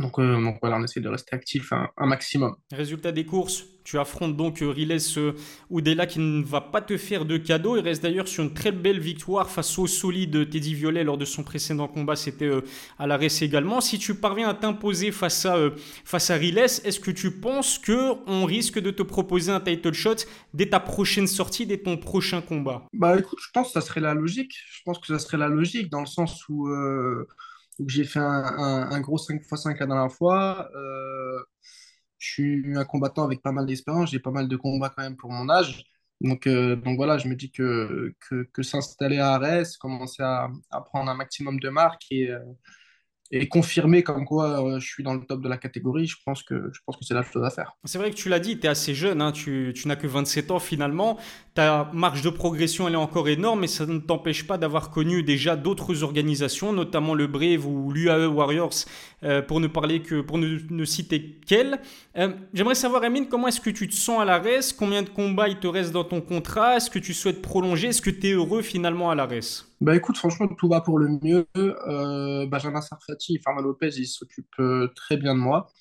Donc, 0.00 0.18
euh, 0.18 0.40
donc, 0.42 0.58
voilà, 0.60 0.76
on 0.76 0.84
essaie 0.84 1.00
de 1.00 1.08
rester 1.08 1.34
actif 1.34 1.72
un, 1.72 2.06
maximum. 2.06 2.56
Résultat 2.70 3.12
des 3.12 3.24
courses, 3.24 3.64
tu 3.84 3.98
affrontes 3.98 4.36
donc 4.36 4.62
euh, 4.62 4.68
Riles 4.68 4.98
euh, 5.16 5.32
Oudela 5.70 6.06
qui 6.06 6.20
ne 6.20 6.44
va 6.44 6.60
pas 6.60 6.80
te 6.80 6.96
faire 6.96 7.24
de 7.24 7.36
cadeau. 7.36 7.76
Il 7.76 7.80
reste 7.80 8.02
d'ailleurs 8.02 8.28
sur 8.28 8.44
une 8.44 8.54
très 8.54 8.70
belle 8.70 9.00
victoire 9.00 9.50
face 9.50 9.78
au 9.78 9.86
solide 9.86 10.50
Teddy 10.50 10.74
Violet 10.74 11.04
lors 11.04 11.18
de 11.18 11.24
son 11.24 11.42
précédent 11.42 11.88
combat. 11.88 12.14
C'était 12.16 12.50
à 12.98 13.06
la 13.06 13.16
RES 13.16 13.42
également. 13.42 13.80
Si 13.80 13.98
tu 13.98 14.14
parviens 14.14 14.48
à 14.48 14.54
t'imposer 14.54 15.10
face 15.10 15.46
à, 15.46 15.56
face 16.04 16.30
à 16.30 16.34
Riles, 16.34 16.58
est-ce 16.58 17.00
que 17.00 17.10
tu 17.10 17.30
penses 17.30 17.78
qu'on 17.78 18.44
risque 18.44 18.78
de 18.78 18.90
te 18.90 19.02
proposer 19.02 19.50
un 19.50 19.60
title 19.60 19.92
shot 19.92 20.16
dès 20.54 20.68
ta 20.68 20.80
prochaine 20.80 21.26
sortie, 21.26 21.66
dès 21.66 21.78
ton 21.78 21.96
prochain 21.96 22.40
combat? 22.40 22.86
Bah 22.92 23.18
écoute, 23.18 23.38
je 23.42 23.50
pense 23.52 23.68
que 23.68 23.72
ça 23.72 23.80
serait 23.80 24.00
la 24.00 24.14
logique. 24.14 24.54
Je 24.70 24.82
pense 24.84 24.98
que 24.98 25.06
ça 25.06 25.18
serait 25.18 25.38
la 25.38 25.48
logique 25.48 25.90
dans 25.90 26.00
le 26.00 26.06
sens 26.06 26.48
où 26.48 26.68
j'ai 27.86 28.04
fait 28.04 28.18
un, 28.20 29.00
gros 29.00 29.18
5x5 29.18 29.78
la 29.78 29.86
dernière 29.86 30.12
fois. 30.12 30.70
Euh, 30.74 31.42
je 32.18 32.28
suis 32.32 32.76
un 32.76 32.84
combattant 32.84 33.24
avec 33.24 33.42
pas 33.42 33.52
mal 33.52 33.66
d'expérience. 33.66 34.10
J'ai 34.10 34.18
pas 34.18 34.30
mal 34.30 34.48
de 34.48 34.56
combats 34.56 34.92
quand 34.94 35.02
même 35.02 35.16
pour 35.16 35.30
mon 35.30 35.48
âge. 35.48 35.84
Donc, 36.20 36.48
euh, 36.48 36.74
donc 36.74 36.96
voilà, 36.96 37.16
je 37.18 37.28
me 37.28 37.36
dis 37.36 37.52
que, 37.52 38.12
que, 38.52 38.62
s'installer 38.62 39.18
à 39.18 39.34
Arès, 39.34 39.76
commencer 39.76 40.22
à, 40.22 40.50
prendre 40.86 41.10
un 41.10 41.14
maximum 41.14 41.60
de 41.60 41.68
marques 41.68 42.06
et, 42.10 42.30
euh, 42.30 42.40
et 43.30 43.48
confirmer 43.48 44.02
comme 44.02 44.24
quoi 44.24 44.80
je 44.80 44.86
suis 44.86 45.04
dans 45.04 45.14
le 45.14 45.24
top 45.24 45.42
de 45.42 45.48
la 45.48 45.58
catégorie, 45.58 46.06
je 46.08 46.16
pense 46.24 46.42
que, 46.42 46.54
que 46.54 46.72
c'est 47.02 47.14
la 47.14 47.22
chose 47.22 47.44
à 47.44 47.50
faire. 47.50 47.76
C'est 47.84 47.98
vrai 47.98 48.10
que 48.10 48.16
tu 48.16 48.28
l'as 48.28 48.40
dit, 48.40 48.58
tu 48.58 48.66
es 48.66 48.68
assez 48.68 48.94
jeune, 48.94 49.22
hein, 49.22 49.30
tu, 49.30 49.72
tu 49.76 49.86
n'as 49.86 49.96
que 49.96 50.08
27 50.08 50.50
ans 50.50 50.58
finalement. 50.58 51.18
Ta 51.58 51.90
marge 51.92 52.22
de 52.22 52.30
progression, 52.30 52.86
elle 52.86 52.94
est 52.94 52.98
encore 52.98 53.28
énorme, 53.28 53.62
mais 53.62 53.66
ça 53.66 53.84
ne 53.84 53.98
t'empêche 53.98 54.46
pas 54.46 54.58
d'avoir 54.58 54.92
connu 54.92 55.24
déjà 55.24 55.56
d'autres 55.56 56.04
organisations, 56.04 56.72
notamment 56.72 57.14
le 57.14 57.26
Brave 57.26 57.66
ou 57.66 57.90
l'UAE 57.90 58.28
Warriors, 58.28 58.84
pour 59.48 59.58
ne 59.58 59.66
parler 59.66 60.00
que 60.00 60.20
pour 60.20 60.38
ne, 60.38 60.84
citer 60.84 61.40
qu'elle. 61.44 61.80
J'aimerais 62.54 62.76
savoir, 62.76 63.02
Amine, 63.02 63.26
comment 63.26 63.48
est-ce 63.48 63.60
que 63.60 63.70
tu 63.70 63.88
te 63.88 63.94
sens 63.96 64.20
à 64.20 64.24
la 64.24 64.38
RES 64.38 64.72
Combien 64.78 65.02
de 65.02 65.08
combats 65.08 65.48
il 65.48 65.58
te 65.58 65.66
reste 65.66 65.90
dans 65.90 66.04
ton 66.04 66.20
contrat? 66.20 66.76
Est-ce 66.76 66.90
que 66.90 67.00
tu 67.00 67.12
souhaites 67.12 67.42
prolonger? 67.42 67.88
Est-ce 67.88 68.02
que 68.02 68.10
tu 68.10 68.28
es 68.28 68.32
heureux 68.34 68.62
finalement 68.62 69.10
à 69.10 69.16
la 69.16 69.26
RES 69.26 69.64
bah 69.80 69.96
écoute, 69.96 70.16
franchement, 70.16 70.46
tout 70.46 70.68
va 70.68 70.80
pour 70.80 71.00
le 71.00 71.08
mieux. 71.20 71.48
Benjamin 72.46 72.80
Sarfati 72.80 73.34
et 73.34 73.40
Fernand 73.40 73.62
Lopez, 73.62 73.90
ils 73.96 74.06
s'occupent 74.06 74.62
très 74.94 75.16
bien 75.16 75.34
de 75.34 75.40
moi, 75.40 75.72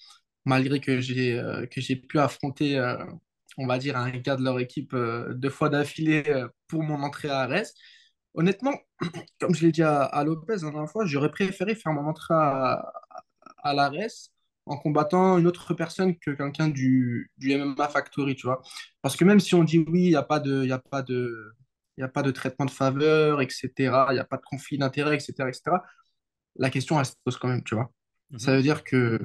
malgré 0.43 0.79
que 0.79 1.00
j'ai 1.00 1.96
pu 1.96 2.17
affronter 2.17 2.79
on 3.57 3.67
va 3.67 3.77
dire, 3.79 3.97
un 3.97 4.09
gars 4.11 4.35
de 4.35 4.43
leur 4.43 4.59
équipe 4.59 4.93
euh, 4.93 5.33
deux 5.33 5.49
fois 5.49 5.69
d'affilée 5.69 6.23
euh, 6.29 6.47
pour 6.67 6.83
mon 6.83 7.01
entrée 7.03 7.29
à 7.29 7.41
Arès. 7.41 7.73
Honnêtement, 8.33 8.73
comme 9.39 9.55
je 9.55 9.65
l'ai 9.65 9.71
dit 9.71 9.83
à, 9.83 10.23
Lopez 10.23 10.57
la 10.57 10.71
dernière 10.71 10.89
fois, 10.89 11.05
j'aurais 11.05 11.31
préféré 11.31 11.75
faire 11.75 11.93
mon 11.93 12.07
entrée 12.07 12.35
à, 12.35 12.93
à, 13.63 13.73
l'Arès 13.73 14.31
en 14.65 14.77
combattant 14.77 15.37
une 15.37 15.47
autre 15.47 15.73
personne 15.73 16.17
que 16.19 16.31
quelqu'un 16.31 16.69
du, 16.69 17.31
du 17.37 17.55
MMA 17.57 17.87
Factory, 17.89 18.35
tu 18.35 18.47
vois. 18.47 18.61
Parce 19.01 19.15
que 19.15 19.25
même 19.25 19.39
si 19.39 19.55
on 19.55 19.63
dit 19.63 19.79
oui, 19.79 20.03
il 20.05 20.09
n'y 20.09 20.15
a 20.15 20.23
pas 20.23 20.39
de... 20.39 20.65
Y 20.65 20.71
a 20.73 20.79
pas 20.79 21.01
de 21.01 21.53
il 21.97 22.03
a 22.03 22.07
pas 22.07 22.21
de 22.23 22.31
traitement 22.31 22.65
de 22.65 22.71
faveur, 22.71 23.41
etc. 23.41 23.71
Il 24.09 24.13
n'y 24.13 24.19
a 24.19 24.23
pas 24.25 24.37
de 24.37 24.43
conflit 24.43 24.77
d'intérêt, 24.77 25.15
etc., 25.15 25.33
etc. 25.47 25.77
La 26.55 26.69
question, 26.69 26.99
elle 26.99 27.05
se 27.05 27.13
pose 27.23 27.37
quand 27.37 27.47
même, 27.47 27.63
tu 27.63 27.75
vois. 27.75 27.91
Mhm. 28.31 28.39
Ça 28.39 28.55
veut 28.55 28.61
dire 28.61 28.83
que 28.83 29.19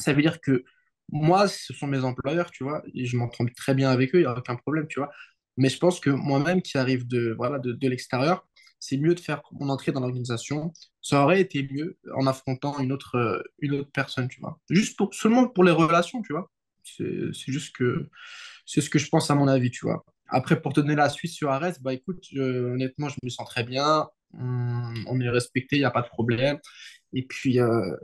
ça 0.00 0.12
veut 0.12 0.22
dire 0.22 0.40
que 0.40 0.64
moi, 1.10 1.48
ce 1.48 1.72
sont 1.72 1.86
mes 1.86 2.04
employeurs, 2.04 2.50
tu 2.50 2.64
vois, 2.64 2.82
et 2.94 3.06
je 3.06 3.16
m'entends 3.16 3.46
très 3.56 3.74
bien 3.74 3.90
avec 3.90 4.14
eux, 4.14 4.18
il 4.18 4.22
n'y 4.22 4.26
a 4.26 4.36
aucun 4.36 4.56
problème, 4.56 4.86
tu 4.88 5.00
vois. 5.00 5.10
Mais 5.56 5.68
je 5.68 5.78
pense 5.78 6.00
que 6.00 6.10
moi-même, 6.10 6.62
qui 6.62 6.78
arrive 6.78 7.06
de, 7.06 7.34
voilà, 7.36 7.58
de, 7.58 7.72
de 7.72 7.88
l'extérieur, 7.88 8.46
c'est 8.80 8.96
mieux 8.96 9.14
de 9.14 9.20
faire 9.20 9.42
mon 9.52 9.68
entrée 9.68 9.92
dans 9.92 10.00
l'organisation. 10.00 10.72
Ça 11.02 11.24
aurait 11.24 11.40
été 11.40 11.68
mieux 11.70 11.98
en 12.14 12.26
affrontant 12.26 12.78
une 12.78 12.92
autre, 12.92 13.44
une 13.58 13.74
autre 13.74 13.90
personne, 13.92 14.28
tu 14.28 14.40
vois. 14.40 14.58
Juste 14.70 14.96
pour, 14.96 15.14
seulement 15.14 15.48
pour 15.48 15.64
les 15.64 15.72
relations, 15.72 16.22
tu 16.22 16.32
vois. 16.32 16.50
C'est 16.84 17.52
juste 17.52 17.76
que 17.76 18.08
c'est 18.64 18.80
ce 18.80 18.88
que 18.88 18.98
je 18.98 19.08
pense 19.08 19.30
à 19.30 19.34
mon 19.34 19.48
avis, 19.48 19.70
tu 19.70 19.84
vois. 19.84 20.04
Après, 20.28 20.60
pour 20.60 20.72
te 20.72 20.80
donner 20.80 20.94
la 20.94 21.08
suite 21.08 21.32
sur 21.32 21.50
Arès, 21.50 21.80
bah 21.80 21.92
écoute, 21.92 22.24
honnêtement, 22.36 23.08
je 23.08 23.16
me 23.22 23.30
sens 23.30 23.48
très 23.48 23.64
bien. 23.64 24.06
On, 24.34 25.20
est 25.20 25.28
respecté, 25.28 25.76
il 25.76 25.80
n'y 25.80 25.84
a 25.84 25.90
pas 25.90 26.02
de 26.02 26.08
problème. 26.08 26.58
Et 27.12 27.26
puis, 27.26 27.60
euh, 27.60 27.96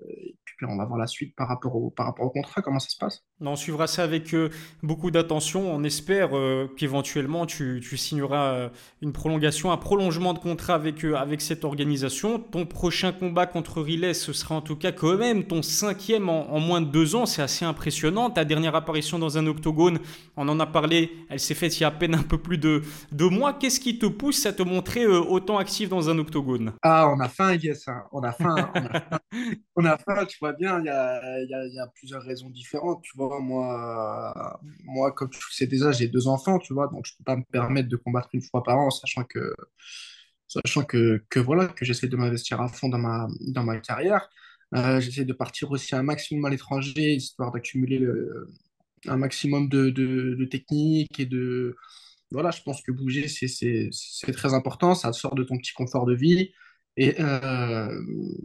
puis 0.57 0.67
on 0.67 0.77
va 0.77 0.85
voir 0.85 0.99
la 0.99 1.07
suite 1.07 1.35
par 1.35 1.49
rapport 1.49 1.75
au, 1.75 1.91
par 1.91 2.07
rapport 2.07 2.27
au 2.27 2.31
contrat, 2.31 2.63
comment 2.63 2.79
ça 2.79 2.89
se 2.89 2.97
passe. 2.97 3.23
On 3.41 3.57
suivra 3.57 3.87
ça 3.87 4.05
avec 4.05 4.33
euh, 4.33 4.49
beaucoup 4.83 5.11
d'attention. 5.11 5.73
On 5.73 5.83
espère 5.83 6.37
euh, 6.37 6.69
qu'éventuellement 6.77 7.47
tu, 7.47 7.83
tu, 7.83 7.97
signeras 7.97 8.53
euh, 8.53 8.69
une 9.03 9.13
prolongation, 9.13 9.73
un 9.73 9.77
prolongement 9.77 10.33
de 10.33 10.39
contrat 10.39 10.75
avec, 10.75 11.05
avec 11.05 11.41
cette 11.41 11.65
organisation. 11.65 12.39
Ton 12.39 12.65
prochain 12.65 13.13
combat 13.13 13.47
contre 13.47 13.83
Riley, 13.83 14.15
ce 14.15 14.33
sera 14.33 14.55
en 14.55 14.61
tout 14.61 14.77
cas 14.77 14.93
quand 14.93 15.17
même 15.17 15.45
ton 15.45 15.63
cinquième 15.63 16.29
en, 16.29 16.61
moins 16.61 16.81
de 16.81 16.87
deux 16.87 17.17
ans. 17.17 17.27
C'est 17.27 17.43
assez 17.43 17.65
impressionnant. 17.65 18.31
Ta 18.31 18.45
dernière 18.45 18.75
apparition 18.75 19.19
dans 19.19 19.37
un 19.37 19.47
octogone, 19.47 19.99
on 20.37 20.49
en 20.49 20.61
a 20.61 20.67
parlé, 20.67 21.11
elle 21.29 21.41
s'est 21.41 21.55
faite 21.55 21.79
il 21.79 21.83
y 21.83 21.85
a 21.85 21.89
à 21.89 21.91
peine 21.91 22.15
un 22.15 22.23
peu 22.23 22.39
plus 22.39 22.59
de 22.59 22.83
deux 23.13 23.29
mois. 23.29 23.53
Qu'est-ce 23.53 23.81
qui 23.81 23.99
te 23.99 24.07
pousse 24.07 24.47
à 24.47 24.53
te 24.53 24.63
montrer 24.63 25.07
autant 25.07 25.59
actif 25.59 25.89
dans 25.89 26.09
un 26.09 26.19
octogone? 26.19 26.73
Ah, 26.83 27.09
on 27.15 27.21
a 27.21 27.29
faim, 27.29 27.55
yes. 27.55 27.89
Hein. 27.89 28.05
On 28.13 28.23
a 28.23 28.33
faim. 28.33 28.55
on, 28.75 28.79
a 28.79 28.94
faim. 28.94 28.94
on 29.77 29.85
a 29.85 29.99
faim, 29.99 30.25
tu 30.27 30.39
vois 30.41 30.53
bien. 30.53 30.81
Il 30.81 30.87
y 30.87 31.79
a, 31.81 31.87
plusieurs 31.95 32.23
raisons 32.23 32.51
différentes. 32.51 33.03
Tu 33.03 33.13
vois 33.17 33.41
moi, 33.41 34.61
moi, 34.85 35.13
comme 35.13 35.31
tu 35.31 35.41
sais 35.53 35.67
déjà, 35.67 35.93
j'ai 35.93 36.09
deux 36.09 36.29
enfants, 36.29 36.59
tu 36.59 36.75
vois, 36.75 36.89
donc 36.89 37.07
je 37.07 37.13
peux 37.19 37.25
pas 37.25 37.37
me 37.37 37.45
permettre 37.45 37.89
de 37.89 37.97
combattre 37.97 38.29
une 38.33 38.43
fois 38.43 38.63
par 38.63 38.79
an, 38.79 38.91
sachant 38.91 39.25
que, 39.25 39.55
sachant 40.49 40.85
que, 40.85 41.25
que 41.31 41.41
voilà, 41.41 41.69
que 41.69 41.85
j'essaie 41.85 42.09
de 42.09 42.17
m'investir 42.17 42.61
à 42.61 42.69
fond 42.69 42.89
dans 42.89 42.99
ma, 42.99 43.29
dans 43.49 43.65
ma 43.65 43.79
carrière. 43.81 44.29
Euh, 44.75 45.01
j'essaie 45.01 45.25
de 45.25 45.33
partir 45.33 45.71
aussi 45.71 45.95
un 45.95 46.03
maximum 46.03 46.45
à 46.47 46.51
l'étranger, 46.51 47.15
histoire 47.15 47.53
d'accumuler 47.53 48.07
un 49.07 49.17
maximum 49.17 49.69
de, 49.69 49.91
de, 49.91 50.35
de 50.39 50.45
techniques 50.47 51.21
et 51.21 51.27
de, 51.27 51.77
voilà, 52.31 52.51
je 52.51 52.63
pense 52.63 52.83
que 52.83 52.93
bouger, 52.93 53.29
c'est 53.29 54.33
très 54.33 54.55
important. 54.55 54.95
Ça 54.95 55.13
sort 55.13 55.35
de 55.35 55.45
ton 55.45 55.57
petit 55.57 55.73
confort 55.73 56.07
de 56.07 56.15
vie. 56.15 56.53
Euh, 57.01 57.89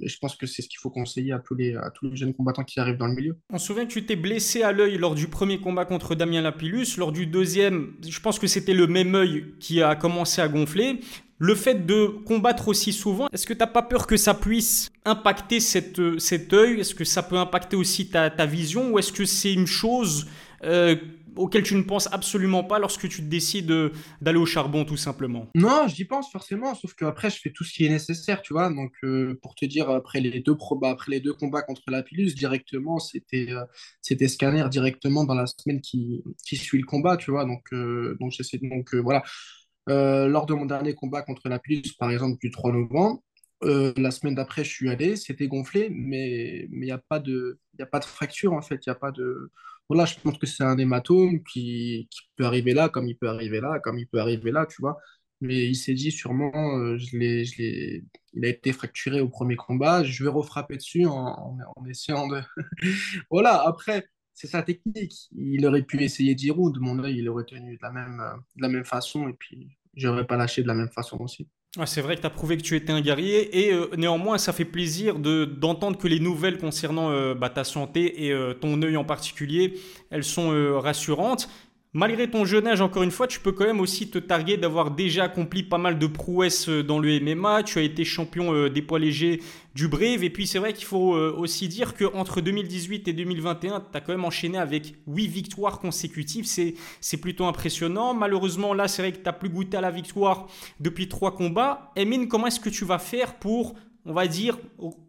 et, 0.01 0.07
je 0.07 0.17
pense 0.19 0.35
que 0.35 0.47
c'est 0.47 0.61
ce 0.61 0.69
qu'il 0.69 0.79
faut 0.79 0.89
conseiller 0.89 1.33
à 1.33 1.39
tous, 1.39 1.55
les, 1.55 1.75
jeunes 2.13 2.33
combattants 2.33 2.63
qui 2.63 2.79
arrivent 2.79 2.97
dans 2.97 3.07
le 3.07 3.13
milieu. 3.13 3.37
On 3.51 3.57
se 3.57 3.67
souvient 3.67 3.85
que 3.85 3.91
tu 3.91 4.05
t'es 4.05 4.15
blessé 4.15 4.63
à 4.63 4.71
l'œil 4.71 4.97
lors 4.97 5.15
du 5.15 5.27
premier 5.27 5.59
combat 5.59 5.85
contre 5.85 6.15
Damien 6.15 6.41
Lapillus. 6.41 6.97
Lors 6.97 7.11
du 7.11 7.27
deuxième, 7.27 7.93
je 8.07 8.19
pense 8.19 8.39
que 8.39 8.47
c'était 8.47 8.73
le 8.73 8.87
même 8.87 9.13
œil 9.15 9.53
qui 9.59 9.81
a 9.81 9.95
commencé 9.95 10.41
à 10.41 10.47
gonfler. 10.47 10.99
Le 11.37 11.55
fait 11.55 11.85
de 11.85 12.07
combattre 12.25 12.67
aussi 12.67 12.91
souvent, 12.91 13.27
est-ce 13.31 13.45
que 13.45 13.53
tu 13.53 13.59
n'as 13.59 13.67
pas 13.67 13.81
peur 13.81 14.07
que 14.07 14.17
ça 14.17 14.33
puisse 14.33 14.89
impacter 15.05 15.61
cette, 15.61 16.19
cet 16.19 16.51
œil? 16.51 16.81
Est-ce 16.81 16.93
que 16.93 17.05
ça 17.05 17.23
peut 17.23 17.37
impacter 17.37 17.77
aussi 17.77 18.09
ta, 18.09 18.29
ta 18.29 18.45
vision? 18.45 18.91
Ou 18.91 18.99
est-ce 18.99 19.13
que 19.13 19.23
c'est 19.23 19.53
une 19.53 19.67
chose 19.67 20.27
euh, 20.65 20.95
auquel 21.35 21.63
tu 21.63 21.75
ne 21.75 21.83
penses 21.83 22.11
absolument 22.11 22.63
pas 22.63 22.79
lorsque 22.79 23.07
tu 23.07 23.21
décides 23.21 23.73
d'aller 24.21 24.37
au 24.37 24.45
charbon, 24.45 24.85
tout 24.85 24.97
simplement 24.97 25.47
Non, 25.55 25.87
j'y 25.87 26.05
pense 26.05 26.31
forcément, 26.31 26.75
sauf 26.75 26.93
qu'après, 26.93 27.29
je 27.29 27.39
fais 27.39 27.51
tout 27.51 27.63
ce 27.63 27.73
qui 27.73 27.85
est 27.85 27.89
nécessaire, 27.89 28.41
tu 28.41 28.53
vois. 28.53 28.69
Donc, 28.69 28.93
euh, 29.03 29.37
pour 29.41 29.55
te 29.55 29.65
dire, 29.65 29.89
après 29.89 30.19
les 30.19 30.39
deux, 30.41 30.55
bah, 30.81 30.89
après 30.89 31.11
les 31.11 31.19
deux 31.19 31.33
combats 31.33 31.61
contre 31.61 31.83
la 31.87 32.03
Pilus, 32.03 32.33
directement, 32.33 32.99
c'était 32.99 33.51
euh, 33.51 33.65
c'était 34.01 34.27
scanner 34.27 34.67
directement 34.69 35.25
dans 35.25 35.35
la 35.35 35.45
semaine 35.47 35.81
qui, 35.81 36.23
suit 36.43 36.79
le 36.79 36.85
combat, 36.85 37.17
tu 37.17 37.31
vois. 37.31 37.45
Donc, 37.45 37.63
euh, 37.73 38.17
donc. 38.19 38.33
Donc, 38.61 38.95
voilà. 38.95 39.23
lors 39.87 40.45
de 40.45 40.53
mon 40.53 40.65
dernier 40.65 40.93
combat 40.93 41.21
contre 41.21 41.49
la 41.49 41.59
Pilus, 41.59 41.93
par 41.97 42.11
exemple, 42.11 42.37
du 42.41 42.51
3 42.51 42.71
novembre, 42.71 43.21
la 43.61 44.11
semaine 44.11 44.35
d'après, 44.35 44.63
je 44.63 44.69
suis 44.69 44.89
allé, 44.89 45.15
c'était 45.15 45.47
gonflé, 45.47 45.89
mais 45.91 46.67
il 46.71 46.79
n'y 46.79 46.91
a, 46.91 46.97
pas 46.97 47.19
de, 47.19 47.59
a 47.79 47.85
pas 47.85 47.99
de 47.99 48.05
fracture, 48.05 48.53
en 48.53 48.61
fait. 48.61 48.85
Il 48.85 48.89
n'y 48.89 48.91
a 48.91 48.95
pas 48.95 49.11
de 49.11 49.51
je 49.89 50.19
pense 50.19 50.37
que 50.37 50.45
c'est 50.47 50.63
un 50.63 50.77
hématome 50.77 51.43
qui, 51.43 52.07
qui, 52.11 52.21
peut 52.35 52.45
arriver 52.45 52.73
là, 52.73 52.89
comme 52.89 53.07
il 53.07 53.17
peut 53.17 53.29
arriver 53.29 53.59
là, 53.61 53.79
comme 53.79 53.97
il 53.99 54.07
peut 54.07 54.19
arriver 54.19 54.51
là, 54.51 54.65
tu 54.65 54.81
vois. 54.81 54.97
Mais 55.41 55.65
il 55.67 55.75
s'est 55.75 55.93
dit 55.93 56.11
sûrement, 56.11 56.51
euh, 56.77 56.97
je 56.97 57.17
je 57.43 58.01
il 58.33 58.45
a 58.45 58.49
été 58.49 58.73
fracturé 58.73 59.21
au 59.21 59.29
premier 59.29 59.55
combat, 59.55 60.03
je 60.03 60.23
vais 60.23 60.29
refrapper 60.29 60.77
dessus 60.77 61.05
en, 61.05 61.57
essayant 61.89 62.27
de. 62.27 62.41
voilà, 63.31 63.63
après, 63.67 64.05
c'est 64.33 64.47
sa 64.47 64.63
technique. 64.63 65.13
Il 65.31 65.65
aurait 65.65 65.83
pu 65.83 66.03
essayer 66.03 66.35
10 66.35 66.51
rounds, 66.51 66.79
mon 66.79 66.99
œil, 67.03 67.17
il 67.19 67.29
aurait 67.29 67.45
tenu 67.45 67.77
de 67.77 67.81
la 67.81 67.91
même, 67.91 68.21
de 68.57 68.61
la 68.61 68.69
même 68.69 68.85
façon, 68.85 69.29
et 69.29 69.33
puis 69.33 69.77
j'aurais 69.95 70.27
pas 70.27 70.37
lâché 70.37 70.61
de 70.61 70.67
la 70.67 70.75
même 70.75 70.91
façon 70.91 71.17
aussi. 71.19 71.47
Ah, 71.77 71.85
c'est 71.85 72.01
vrai 72.01 72.15
que 72.15 72.21
tu 72.21 72.25
as 72.25 72.31
prouvé 72.31 72.57
que 72.57 72.63
tu 72.63 72.75
étais 72.75 72.91
un 72.91 72.99
guerrier 72.99 73.67
et 73.67 73.71
euh, 73.71 73.91
néanmoins 73.95 74.39
ça 74.39 74.53
fait 74.53 74.65
plaisir 74.65 75.19
de, 75.19 75.45
d'entendre 75.45 75.99
que 75.99 76.07
les 76.07 76.19
nouvelles 76.19 76.57
concernant 76.57 77.11
euh, 77.11 77.35
bah, 77.35 77.51
ta 77.51 77.63
santé 77.63 78.25
et 78.25 78.31
euh, 78.31 78.55
ton 78.55 78.81
œil 78.81 78.97
en 78.97 79.03
particulier, 79.03 79.75
elles 80.09 80.23
sont 80.23 80.49
rassurantes. 80.79 81.47
Malgré 81.93 82.29
ton 82.29 82.45
jeune 82.45 82.67
âge, 82.67 82.81
encore 82.81 83.01
une 83.01 83.09
fois, 83.09 83.25
tu 83.25 83.39
peux 83.39 83.51
quand 83.51 83.65
même 83.65 83.79
aussi 83.79 84.11
te 84.11 84.19
targuer 84.19 84.57
d'avoir 84.57 84.91
déjà 84.91 85.23
accompli 85.23 85.63
pas 85.63 85.79
mal 85.79 85.97
de 85.97 86.05
prouesses 86.05 86.69
euh, 86.69 86.83
dans 86.83 86.99
le 86.99 87.19
MMA. 87.19 87.63
Tu 87.63 87.79
as 87.79 87.81
été 87.81 88.05
champion 88.05 88.53
euh, 88.53 88.69
des 88.69 88.83
poids 88.83 88.99
légers 88.99 89.41
du 89.73 89.87
Brave. 89.87 90.23
Et 90.23 90.29
puis 90.29 90.45
c'est 90.45 90.59
vrai 90.59 90.73
qu'il 90.73 90.85
faut 90.85 91.15
euh, 91.15 91.33
aussi 91.35 91.67
dire 91.67 91.95
qu'entre 91.95 92.41
2018 92.41 93.07
et 93.07 93.13
2021, 93.13 93.79
tu 93.79 93.97
as 93.97 94.01
quand 94.01 94.11
même 94.11 94.23
enchaîné 94.23 94.59
avec 94.59 94.97
8 95.07 95.25
victoires 95.25 95.79
consécutives. 95.79 96.45
C'est, 96.45 96.75
c'est 97.01 97.17
plutôt 97.17 97.45
impressionnant. 97.45 98.13
Malheureusement, 98.13 98.75
là, 98.75 98.87
c'est 98.87 99.01
vrai 99.01 99.11
que 99.11 99.17
tu 99.17 99.23
n'as 99.23 99.33
plus 99.33 99.49
goûté 99.49 99.75
à 99.75 99.81
la 99.81 99.89
victoire 99.89 100.45
depuis 100.79 101.07
3 101.07 101.33
combats. 101.33 101.91
Emine, 101.95 102.27
comment 102.27 102.45
est-ce 102.45 102.59
que 102.59 102.69
tu 102.69 102.85
vas 102.85 102.99
faire 102.99 103.39
pour 103.39 103.73
on 104.05 104.13
va 104.13 104.27
dire, 104.27 104.57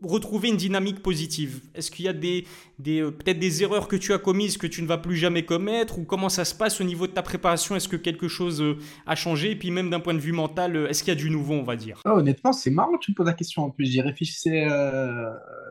retrouver 0.03 0.49
une 0.49 0.57
dynamique 0.57 1.03
positive 1.03 1.63
Est-ce 1.75 1.91
qu'il 1.91 2.05
y 2.05 2.09
a 2.09 2.13
des, 2.13 2.45
euh, 2.87 3.11
peut-être 3.11 3.39
des 3.39 3.63
erreurs 3.63 3.89
que 3.89 3.97
tu 3.97 4.13
as 4.13 4.19
commises 4.19 4.59
que 4.59 4.67
tu 4.67 4.83
ne 4.83 4.87
vas 4.87 4.99
plus 4.99 5.17
jamais 5.17 5.45
commettre? 5.45 5.99
Ou 5.99 6.05
comment 6.05 6.29
ça 6.29 6.45
se 6.45 6.55
passe 6.55 6.81
au 6.81 6.85
niveau 6.85 7.07
de 7.07 7.13
ta 7.13 7.23
préparation? 7.23 7.77
Est-ce 7.77 7.89
que 7.89 7.97
quelque 7.97 8.27
chose 8.29 8.61
euh, 8.61 8.79
a 9.07 9.15
changé? 9.15 9.53
Et 9.53 9.57
puis 9.57 9.71
même 9.71 9.91
d'un 9.91 10.01
point 10.01 10.15
de 10.15 10.19
vue 10.19 10.33
mental, 10.33 10.77
euh, 10.77 10.89
est-ce 10.89 11.05
qu'il 11.05 11.13
y 11.15 11.17
a 11.17 11.21
du 11.21 11.31
nouveau, 11.31 11.55
on 11.55 11.63
va 11.63 11.77
dire? 11.77 12.01
Ah, 12.05 12.15
Honnêtement, 12.15 12.53
c'est 12.53 12.71
marrant 12.71 12.99
tu 12.99 13.13
me 13.13 13.17
poses 13.17 13.27
la 13.27 13.35
question. 13.35 13.63
En 13.63 13.71
plus, 13.71 13.87
j'y 13.87 14.01
réfléchissais 14.01 14.67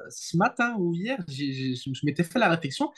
ce 0.09 0.37
matin 0.37 0.75
ou 0.79 0.95
hier. 0.95 1.19
je 1.27 2.05
m'étais 2.05 2.23
fait 2.23 2.39
la 2.39 2.49
réflexion 2.49 2.91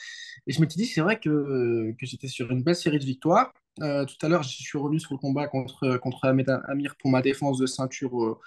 et 0.46 0.52
je 0.52 0.60
m'étais 0.60 0.76
dit, 0.76 0.86
c'est 0.86 1.00
vrai 1.00 1.18
que, 1.18 1.94
j'étais 2.00 2.28
sur 2.28 2.50
une 2.50 2.62
belle 2.62 2.76
série 2.76 2.98
de 2.98 3.04
victoires. 3.04 3.52
tout 3.76 3.82
à 4.22 4.28
l'heure, 4.28 4.44
je 4.44 4.48
suis 4.48 4.78
revenu 4.78 5.00
sur 5.00 5.12
le 5.12 5.18
combat 5.18 5.48
contre, 5.48 5.98
contre 5.98 6.24
Amir 6.24 6.96
pour 6.96 7.10
ma 7.10 7.20
défense 7.20 7.58
de 7.58 7.66
ceinture 7.66 8.14
au, 8.14 8.40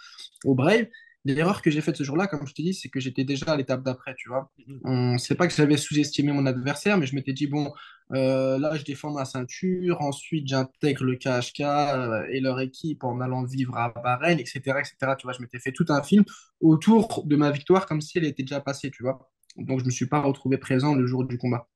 au 0.46 0.56
Brave. 0.56 0.88
L'erreur 1.26 1.64
que 1.64 1.72
j'ai 1.72 1.82
faite 1.82 1.98
ce 1.98 2.04
jour-là, 2.04 2.28
comme 2.28 2.46
je 2.46 2.54
te 2.54 2.62
dis, 2.62 2.76
c'est 2.76 2.88
que 2.88 3.00
j'étais 3.00 3.24
déjà 3.24 3.48
à 3.48 3.58
l'étape 3.58 3.82
d'après, 3.82 4.14
tu 4.16 4.30
vois. 4.30 4.52
Mm-hmm. 4.68 5.18
C'est 5.18 5.34
pas 5.34 5.48
que 5.48 5.54
j'avais 5.54 5.76
sous-estimé 5.76 6.32
mon 6.32 6.46
adversaire, 6.46 7.00
mais 7.00 7.08
je 7.08 7.16
m'étais 7.16 7.34
dit, 7.34 7.48
bon, 7.48 7.74
euh, 8.14 8.60
là, 8.60 8.76
je 8.76 8.84
défends 8.84 9.12
ma 9.12 9.26
ceinture, 9.26 10.02
ensuite, 10.02 10.48
j'intègre 10.48 11.04
le 11.04 11.16
KHK 11.16 11.62
euh, 11.62 12.28
et 12.30 12.40
leur 12.40 12.60
équipe 12.60 13.04
en 13.04 13.20
allant 13.22 13.44
vivre 13.44 13.76
à 13.76 13.90
Bahreïn, 13.90 14.38
etc., 14.38 14.60
etc. 14.80 15.14
Tu 15.18 15.24
vois, 15.24 15.34
je 15.34 15.42
m'étais 15.42 15.60
fait 15.60 15.72
tout 15.72 15.86
un 15.90 16.04
film 16.04 16.24
autour 16.62 17.26
de 17.26 17.36
ma 17.36 17.50
victoire 17.50 17.88
comme 17.88 18.02
si 18.02 18.20
elle 18.20 18.26
était 18.26 18.44
déjà 18.44 18.62
passée, 18.62 18.92
tu 18.92 19.02
vois. 19.02 19.32
Donc, 19.58 19.80
je 19.80 19.86
me 19.86 19.90
suis 19.90 20.06
pas 20.06 20.22
retrouvé 20.22 20.58
présent 20.60 20.94
le 20.94 21.08
jour 21.08 21.26
du 21.26 21.40
combat. 21.40 21.68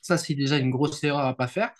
Ça, 0.00 0.16
c'est 0.16 0.34
déjà 0.34 0.56
une 0.56 0.70
grosse 0.70 1.04
erreur 1.04 1.26
à 1.26 1.36
pas 1.36 1.48
faire. 1.48 1.70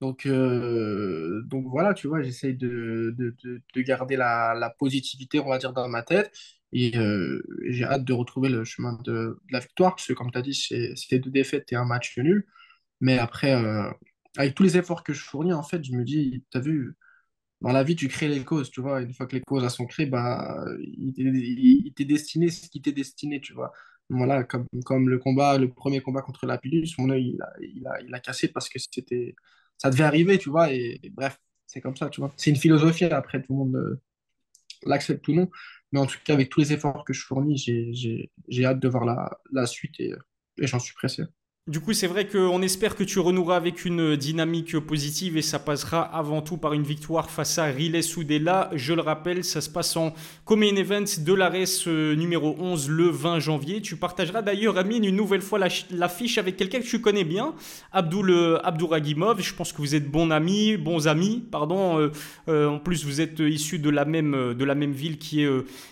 Donc, 0.00 0.26
euh, 0.26 1.42
donc 1.46 1.66
voilà, 1.68 1.94
tu 1.94 2.06
vois, 2.08 2.22
j'essaye 2.22 2.54
de, 2.54 3.14
de, 3.16 3.34
de, 3.42 3.62
de 3.74 3.82
garder 3.82 4.16
la, 4.16 4.54
la 4.54 4.70
positivité, 4.70 5.40
on 5.40 5.48
va 5.48 5.58
dire, 5.58 5.72
dans 5.72 5.88
ma 5.88 6.02
tête. 6.02 6.32
Et 6.72 6.96
euh, 6.98 7.42
j'ai 7.68 7.84
hâte 7.84 8.04
de 8.04 8.12
retrouver 8.12 8.48
le 8.50 8.64
chemin 8.64 8.98
de, 9.04 9.38
la 9.50 9.60
victoire, 9.60 9.94
parce 9.96 10.06
que 10.06 10.12
comme 10.12 10.30
tu 10.30 10.38
as 10.38 10.42
dit, 10.42 10.54
c'est 10.54 11.18
deux 11.18 11.30
défaites 11.30 11.72
et 11.72 11.76
un 11.76 11.84
match 11.86 12.18
nul. 12.18 12.46
Mais 13.00 13.18
après, 13.18 13.54
euh, 13.54 13.90
avec 14.36 14.54
tous 14.54 14.62
les 14.64 14.76
efforts 14.78 15.04
que 15.04 15.12
je 15.14 15.22
fournis, 15.22 15.52
en 15.54 15.62
fait, 15.62 15.84
je 15.84 15.92
me 15.92 16.04
dis, 16.04 16.44
tu 16.50 16.58
as 16.58 16.60
vu, 16.60 16.94
dans 17.62 17.72
la 17.72 17.84
vie, 17.84 17.96
tu 17.96 18.08
crées 18.08 18.28
les 18.28 18.44
causes, 18.44 18.70
tu 18.70 18.80
vois. 18.82 19.02
Une 19.02 19.14
fois 19.14 19.26
que 19.26 19.36
les 19.36 19.42
causes 19.42 19.68
sont 19.74 19.86
créées, 19.86 20.06
bah, 20.06 20.64
il 20.80 21.92
t'est 21.96 22.04
destiné 22.04 22.50
ce 22.50 22.68
qui 22.68 22.82
t'est 22.82 22.92
destiné, 22.92 23.40
tu 23.40 23.54
vois. 23.54 23.72
Voilà, 24.10 24.44
comme, 24.44 24.66
comme 24.84 25.08
le 25.08 25.18
combat, 25.18 25.58
le 25.58 25.70
premier 25.72 26.00
combat 26.00 26.22
contre 26.22 26.46
la 26.46 26.58
pilule, 26.58 26.86
mon 26.98 27.10
œil, 27.10 27.34
il 27.34 27.42
a, 27.42 27.52
il 27.60 27.86
a, 27.88 28.00
il 28.02 28.14
a 28.14 28.20
cassé 28.20 28.48
parce 28.48 28.68
que 28.68 28.78
c'était, 28.78 29.34
ça 29.78 29.90
devait 29.90 30.04
arriver, 30.04 30.38
tu 30.38 30.50
vois. 30.50 30.72
Et, 30.72 31.00
bref, 31.12 31.38
c'est 31.66 31.80
comme 31.80 31.96
ça, 31.96 32.08
tu 32.10 32.20
vois. 32.20 32.32
C'est 32.36 32.50
une 32.50 32.56
philosophie, 32.56 33.04
après, 33.06 33.42
tout 33.42 33.52
le 33.52 33.58
monde 33.58 33.76
euh, 33.76 34.00
l'accepte 34.84 35.26
ou 35.28 35.34
non. 35.34 35.50
Mais 35.92 36.00
en 36.00 36.06
tout 36.06 36.18
cas, 36.24 36.34
avec 36.34 36.50
tous 36.50 36.60
les 36.60 36.72
efforts 36.72 37.04
que 37.04 37.12
je 37.12 37.24
fournis, 37.24 37.58
j'ai, 37.58 38.64
hâte 38.64 38.80
de 38.80 38.88
voir 38.88 39.04
la, 39.04 39.38
la 39.52 39.66
suite 39.66 40.00
et, 40.00 40.14
et 40.58 40.66
j'en 40.66 40.78
suis 40.78 40.94
pressé. 40.94 41.24
Du 41.68 41.80
coup, 41.80 41.92
c'est 41.92 42.06
vrai 42.06 42.28
qu'on 42.28 42.62
espère 42.62 42.94
que 42.94 43.02
tu 43.02 43.18
renoueras 43.18 43.56
avec 43.56 43.84
une 43.84 44.14
dynamique 44.14 44.78
positive 44.78 45.36
et 45.36 45.42
ça 45.42 45.58
passera 45.58 46.00
avant 46.00 46.40
tout 46.40 46.58
par 46.58 46.74
une 46.74 46.84
victoire 46.84 47.28
face 47.28 47.58
à 47.58 47.64
Riley 47.64 48.02
Soudela. 48.02 48.70
Je 48.72 48.92
le 48.92 49.00
rappelle, 49.00 49.42
ça 49.42 49.60
se 49.60 49.68
passe 49.68 49.96
en 49.96 50.14
Common 50.44 50.76
Event 50.76 51.06
de 51.18 51.34
l'ARES 51.34 51.88
euh, 51.88 52.14
numéro 52.14 52.54
11 52.60 52.88
le 52.88 53.08
20 53.08 53.40
janvier. 53.40 53.82
Tu 53.82 53.96
partageras 53.96 54.42
d'ailleurs, 54.42 54.78
Amine, 54.78 55.02
une 55.04 55.16
nouvelle 55.16 55.42
fois 55.42 55.58
l'affiche 55.90 56.38
avec 56.38 56.56
quelqu'un 56.56 56.78
que 56.78 56.86
tu 56.86 57.00
connais 57.00 57.24
bien, 57.24 57.52
Abdul 57.90 58.30
euh, 58.30 58.60
Abdouragimov. 58.64 59.42
Je 59.42 59.52
pense 59.52 59.72
que 59.72 59.78
vous 59.78 59.96
êtes 59.96 60.08
bons 60.08 60.30
amis, 60.30 60.76
bons 60.76 61.08
amis, 61.08 61.42
pardon. 61.50 62.12
Euh, 62.48 62.68
en 62.68 62.78
plus, 62.78 63.04
vous 63.04 63.20
êtes 63.20 63.40
issus 63.40 63.80
de 63.80 63.90
la 63.90 64.04
même, 64.04 64.54
de 64.54 64.64
la 64.64 64.76
même 64.76 64.92
ville 64.92 65.18
qui 65.18 65.42
est, 65.42 65.50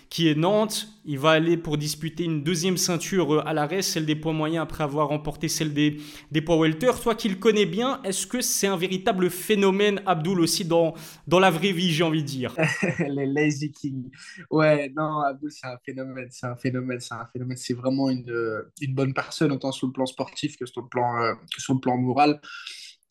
qui 0.09 0.29
est 0.29 0.35
Nantes. 0.35 0.94
Il 1.05 1.19
va 1.19 1.31
aller 1.31 1.55
pour 1.57 1.77
disputer 1.77 2.23
une 2.23 2.43
deuxième 2.43 2.77
ceinture 2.77 3.35
euh, 3.35 3.47
à 3.47 3.53
l'ARES, 3.53 3.83
celle 3.83 4.05
des 4.05 4.15
poids 4.15 4.33
moyens 4.33 4.63
après 4.63 4.83
avoir 4.83 5.09
remporté 5.09 5.47
celle 5.47 5.73
des, 5.73 5.97
des 6.31 6.41
poids 6.41 6.57
welter. 6.57 6.91
Toi 7.01 7.15
qui 7.15 7.29
le 7.29 7.65
bien, 7.65 8.01
est-ce 8.03 8.25
que 8.27 8.41
c'est 8.41 8.67
un 8.67 8.77
véritable 8.77 9.29
phénomène, 9.29 10.01
Abdul, 10.05 10.39
aussi 10.39 10.65
dans, 10.65 10.93
dans 11.27 11.39
la 11.39 11.51
vraie 11.51 11.71
vie, 11.71 11.91
j'ai 11.91 12.03
envie 12.03 12.23
de 12.23 12.27
dire? 12.27 12.55
Les 12.99 13.25
Lazy 13.25 13.71
King. 13.71 14.09
Ouais, 14.49 14.91
non, 14.95 15.19
Abdul, 15.21 15.51
c'est 15.51 15.67
un 15.67 15.77
phénomène, 15.85 16.27
c'est 16.31 16.47
un 16.47 16.55
phénomène, 16.55 16.99
c'est 16.99 17.13
un 17.13 17.27
phénomène. 17.31 17.57
C'est 17.57 17.73
vraiment 17.73 18.09
une, 18.09 18.29
euh, 18.29 18.71
une 18.81 18.95
bonne 18.95 19.13
personne, 19.13 19.51
autant 19.51 19.71
sur 19.71 19.87
le 19.87 19.93
plan 19.93 20.05
sportif 20.05 20.57
que 20.57 20.65
sur 20.65 20.81
le 20.81 20.87
plan, 20.87 21.21
euh, 21.21 21.33
que 21.55 21.61
sur 21.61 21.73
le 21.73 21.79
plan 21.79 21.97
moral. 21.97 22.41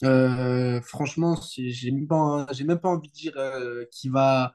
Euh, 0.02 0.80
franchement, 0.82 1.38
j'ai 1.56 1.90
même 1.90 2.06
même 2.66 2.78
pas 2.80 2.88
envie 2.88 3.08
de 3.08 3.12
dire 3.12 3.32
euh, 3.36 3.84
qu'il 3.92 4.10
va, 4.10 4.54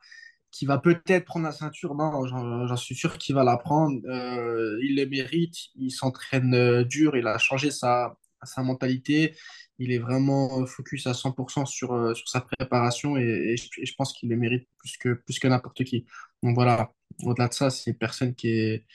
qu'il 0.52 0.68
va 0.68 0.78
peut-être 0.80 1.26
prendre 1.26 1.46
la 1.46 1.52
ceinture. 1.52 1.96
Non, 1.96 2.26
j'en 2.26 2.76
suis 2.76 2.96
sûr 2.96 3.18
qu'il 3.18 3.36
va 3.36 3.44
la 3.44 3.58
prendre. 3.58 4.00
Euh, 4.08 4.80
il 4.84 4.96
le 4.96 5.06
mérite. 5.06 5.56
Il 5.76 5.92
s'entraîne 5.92 6.54
euh, 6.54 6.84
dur. 6.84 7.16
Il 7.16 7.28
a 7.28 7.38
changé 7.38 7.72
sa, 7.72 8.18
sa 8.44 8.64
mentalité. 8.64 9.36
Il 9.78 9.92
est 9.92 10.00
vraiment 10.00 10.62
euh, 10.62 10.66
focus 10.66 11.08
à 11.08 11.14
100% 11.14 11.66
sur, 11.66 12.16
sur 12.16 12.28
sa 12.28 12.42
préparation 12.42 13.18
et, 13.18 13.56
je, 13.58 13.94
pense 13.98 14.14
qu'il 14.14 14.30
le 14.30 14.36
mérite 14.38 14.68
plus 14.78 14.98
que, 14.98 15.14
plus 15.14 15.40
n'importe 15.44 15.84
qui. 15.84 16.06
Donc 16.44 16.56
voilà, 16.56 16.92
au-delà 17.24 17.48
de 17.48 17.54
ça, 17.54 17.70
c'est 17.70 17.92
une 17.92 17.98
personne 17.98 18.36
qui 18.36 18.50
est 18.50 18.86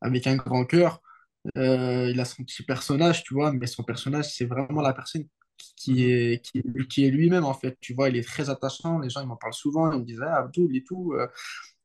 avec 0.00 0.26
un 0.26 0.36
grand 0.36 0.64
cœur. 0.64 1.02
Il 1.56 2.18
a 2.20 2.24
son 2.24 2.44
petit 2.44 2.62
personnage, 2.62 3.24
tu 3.24 3.34
vois, 3.34 3.52
mais 3.52 3.66
son 3.66 3.82
personnage, 3.82 4.32
c'est 4.32 4.44
vraiment 4.46 4.80
la 4.80 4.92
personne 4.92 5.26
qui, 5.76 5.94
qui 5.94 6.04
Mhm. 6.04 6.04
est, 6.04 6.44
qui, 6.44 6.62
qui 6.88 7.04
est 7.06 7.10
lui-même, 7.10 7.44
en 7.44 7.54
fait. 7.54 7.76
Tu 7.80 7.94
vois, 7.94 8.08
il 8.08 8.16
est 8.16 8.22
très 8.26 8.50
attachant. 8.50 8.98
Les 9.00 9.10
gens, 9.10 9.20
ils 9.22 9.26
m'en 9.28 9.36
parlent 9.36 9.54
souvent. 9.54 9.92
Ils 9.92 10.00
me 10.00 10.04
disent, 10.04 10.22
ah, 10.22 10.38
Abdul 10.38 10.74
et 10.76 10.84
tout, 10.84 11.12
euh, 11.14 11.26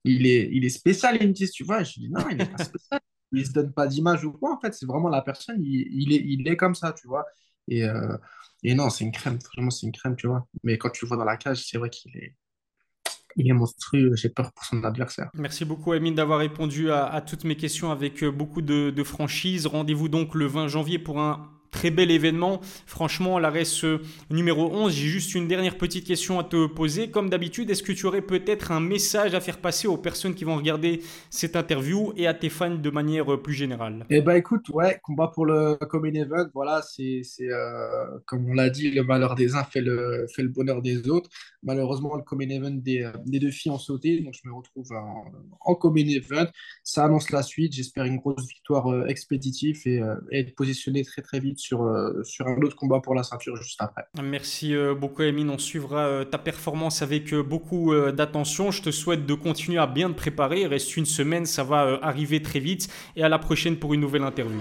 il 0.04 0.28
est, 0.28 0.50
il 0.52 0.66
est 0.66 0.70
spécial, 0.70 1.18
ils 1.22 1.28
me 1.28 1.34
disent, 1.34 1.52
tu 1.52 1.64
vois. 1.64 1.84
Je 1.84 1.94
dis, 2.00 2.10
non, 2.10 2.28
il 2.30 2.38
n'est 2.38 2.46
pas 2.46 2.60
spécial. 2.60 3.00
Il 3.34 3.46
se 3.46 3.52
donne 3.52 3.74
pas 3.74 3.88
d'image 3.88 4.24
ou 4.26 4.32
quoi, 4.32 4.54
en 4.56 4.60
fait. 4.62 4.74
C'est 4.74 4.86
vraiment 4.86 5.10
la 5.10 5.22
personne, 5.22 5.58
il, 5.62 5.88
il 5.92 6.14
est, 6.14 6.24
il 6.26 6.48
est 6.48 6.56
comme 6.58 6.76
ça, 6.76 6.94
tu 6.94 7.08
vois. 7.08 7.26
Et, 7.68 7.84
euh, 7.84 8.18
et 8.64 8.74
non, 8.76 8.90
c'est 8.90 9.04
une 9.04 9.12
crème, 9.12 9.38
vraiment, 9.54 9.70
c'est 9.70 9.86
une 9.86 9.92
crème, 9.92 10.16
tu 10.16 10.28
vois. 10.28 10.48
Mais 10.64 10.78
quand 10.78 10.90
tu 10.92 11.04
le 11.06 11.10
vois 11.10 11.18
dans 11.18 11.26
la 11.26 11.36
cage, 11.38 11.66
c'est 11.70 11.78
vrai 11.78 11.90
qu'il 11.90 12.16
est, 12.18 12.36
il 13.38 13.50
est 13.50 13.54
monstrueux. 13.54 14.16
J'ai 14.16 14.30
peur 14.30 14.52
pour 14.54 14.66
son 14.66 14.84
adversaire. 14.84 15.32
Merci 15.34 15.66
beaucoup, 15.66 15.92
Amine, 15.92 16.16
d'avoir 16.16 16.40
répondu 16.40 16.90
à, 16.92 17.06
à 17.06 17.22
toutes 17.22 17.44
mes 17.44 17.56
questions 17.56 17.92
avec 17.92 18.24
euh, 18.24 18.32
beaucoup 18.32 18.62
de, 18.62 18.90
de 18.90 19.04
franchise. 19.04 19.68
Rendez-vous 19.68 20.10
donc 20.10 20.34
le 20.36 20.48
20 20.48 20.68
janvier 20.68 20.98
pour 21.00 21.20
un 21.20 21.52
très 21.72 21.92
bel 21.92 22.12
événement. 22.12 22.60
Franchement, 22.86 23.40
l'ARES 23.40 23.84
euh, 23.84 24.00
numéro 24.30 24.72
11, 24.72 24.94
j'ai 24.94 25.08
juste 25.08 25.36
une 25.36 25.48
dernière 25.48 25.78
petite 25.78 26.06
question 26.06 26.40
à 26.40 26.44
te 26.44 26.68
poser. 26.68 27.10
Comme 27.10 27.30
d'habitude, 27.30 27.70
est-ce 27.70 27.84
que 27.84 27.92
tu 27.92 28.06
aurais 28.06 28.22
peut-être 28.22 28.72
un 28.72 28.80
message 28.80 29.36
à 29.36 29.40
faire 29.40 29.60
passer 29.60 29.88
aux 29.88 29.98
personnes 29.98 30.36
qui 30.36 30.44
vont 30.44 30.56
regarder 30.56 31.02
cette 31.30 31.56
interview 31.56 32.14
et 32.16 32.28
à 32.28 32.34
tes 32.34 32.50
fans 32.50 32.76
de 32.76 32.90
manière 32.90 33.42
plus 33.42 33.54
générale? 33.54 34.06
Eh 34.10 34.22
ben 34.22 34.36
écoute, 34.36 34.70
ouais, 34.70 35.00
combat 35.04 35.32
pour 35.34 35.46
le 35.46 35.76
Common 35.90 36.14
Event, 36.14 36.48
voilà, 36.54 36.82
c'est, 36.82 37.22
euh, 37.42 38.06
comme 38.26 38.50
on 38.50 38.54
l'a 38.54 38.70
dit, 38.70 38.92
le 38.92 39.04
malheur 39.04 39.36
des 39.36 39.56
uns 39.56 39.64
fait 39.64 39.82
le, 39.82 40.26
fait 40.34 40.44
le 40.44 40.50
bonheur 40.50 40.82
des 40.82 41.10
autres. 41.10 41.30
Malheureusement, 41.64 42.16
le 42.16 42.24
Common 42.24 42.50
Event 42.50 42.72
des, 42.72 43.10
des 43.26 43.40
deux 43.40 43.52
filles 43.52 43.72
ont 43.72 43.80
sauté, 43.80 44.22
donc 44.22 44.34
je 44.42 44.48
me 44.48 44.54
retrouve 44.54 44.92
en, 44.94 45.26
en 45.62 45.76
Common 45.76 45.98
Event. 45.98 46.48
Ça 46.84 47.06
annonce 47.06 47.32
la 47.32 47.44
suite, 47.44 47.74
j'espère 47.74 48.06
une 48.06 48.18
grosse 48.18 48.48
victoire 48.48 48.88
euh, 48.92 49.06
expéditive 49.08 49.82
et, 49.86 50.02
euh, 50.02 50.16
et 50.32 50.40
être 50.40 50.56
positionné 50.56 51.04
très 51.04 51.22
très 51.22 51.40
vite 51.40 51.57
sur, 51.60 51.84
euh, 51.84 52.24
sur 52.24 52.48
un 52.48 52.58
autre 52.62 52.76
combat 52.76 53.00
pour 53.00 53.16
la 53.16 53.24
ceinture 53.24 53.56
juste 53.56 53.82
après. 53.82 54.04
Merci 54.22 54.76
euh, 54.76 54.96
beaucoup, 54.96 55.22
Amine. 55.22 55.50
On 55.50 55.58
suivra 55.58 56.06
euh, 56.06 56.26
ta 56.26 56.38
performance 56.38 57.02
avec 57.02 57.34
beaucoup 57.34 57.94
d'attention. 58.12 58.72
Je 58.72 58.82
te 58.82 58.92
souhaite 58.92 59.26
de 59.26 59.34
continuer 59.34 59.80
à 59.80 59.88
bien 59.88 60.10
te 60.10 60.16
préparer. 60.16 60.62
Il 60.62 60.68
reste 60.68 60.98
une 60.98 61.06
semaine, 61.06 61.46
ça 61.46 61.64
va 61.64 62.00
arriver 62.02 62.42
très 62.42 62.60
vite. 62.60 62.88
Et 63.16 63.24
à 63.24 63.30
la 63.30 63.40
prochaine 63.40 63.78
pour 63.78 63.94
une 63.94 64.02
nouvelle 64.02 64.24
interview. 64.24 64.60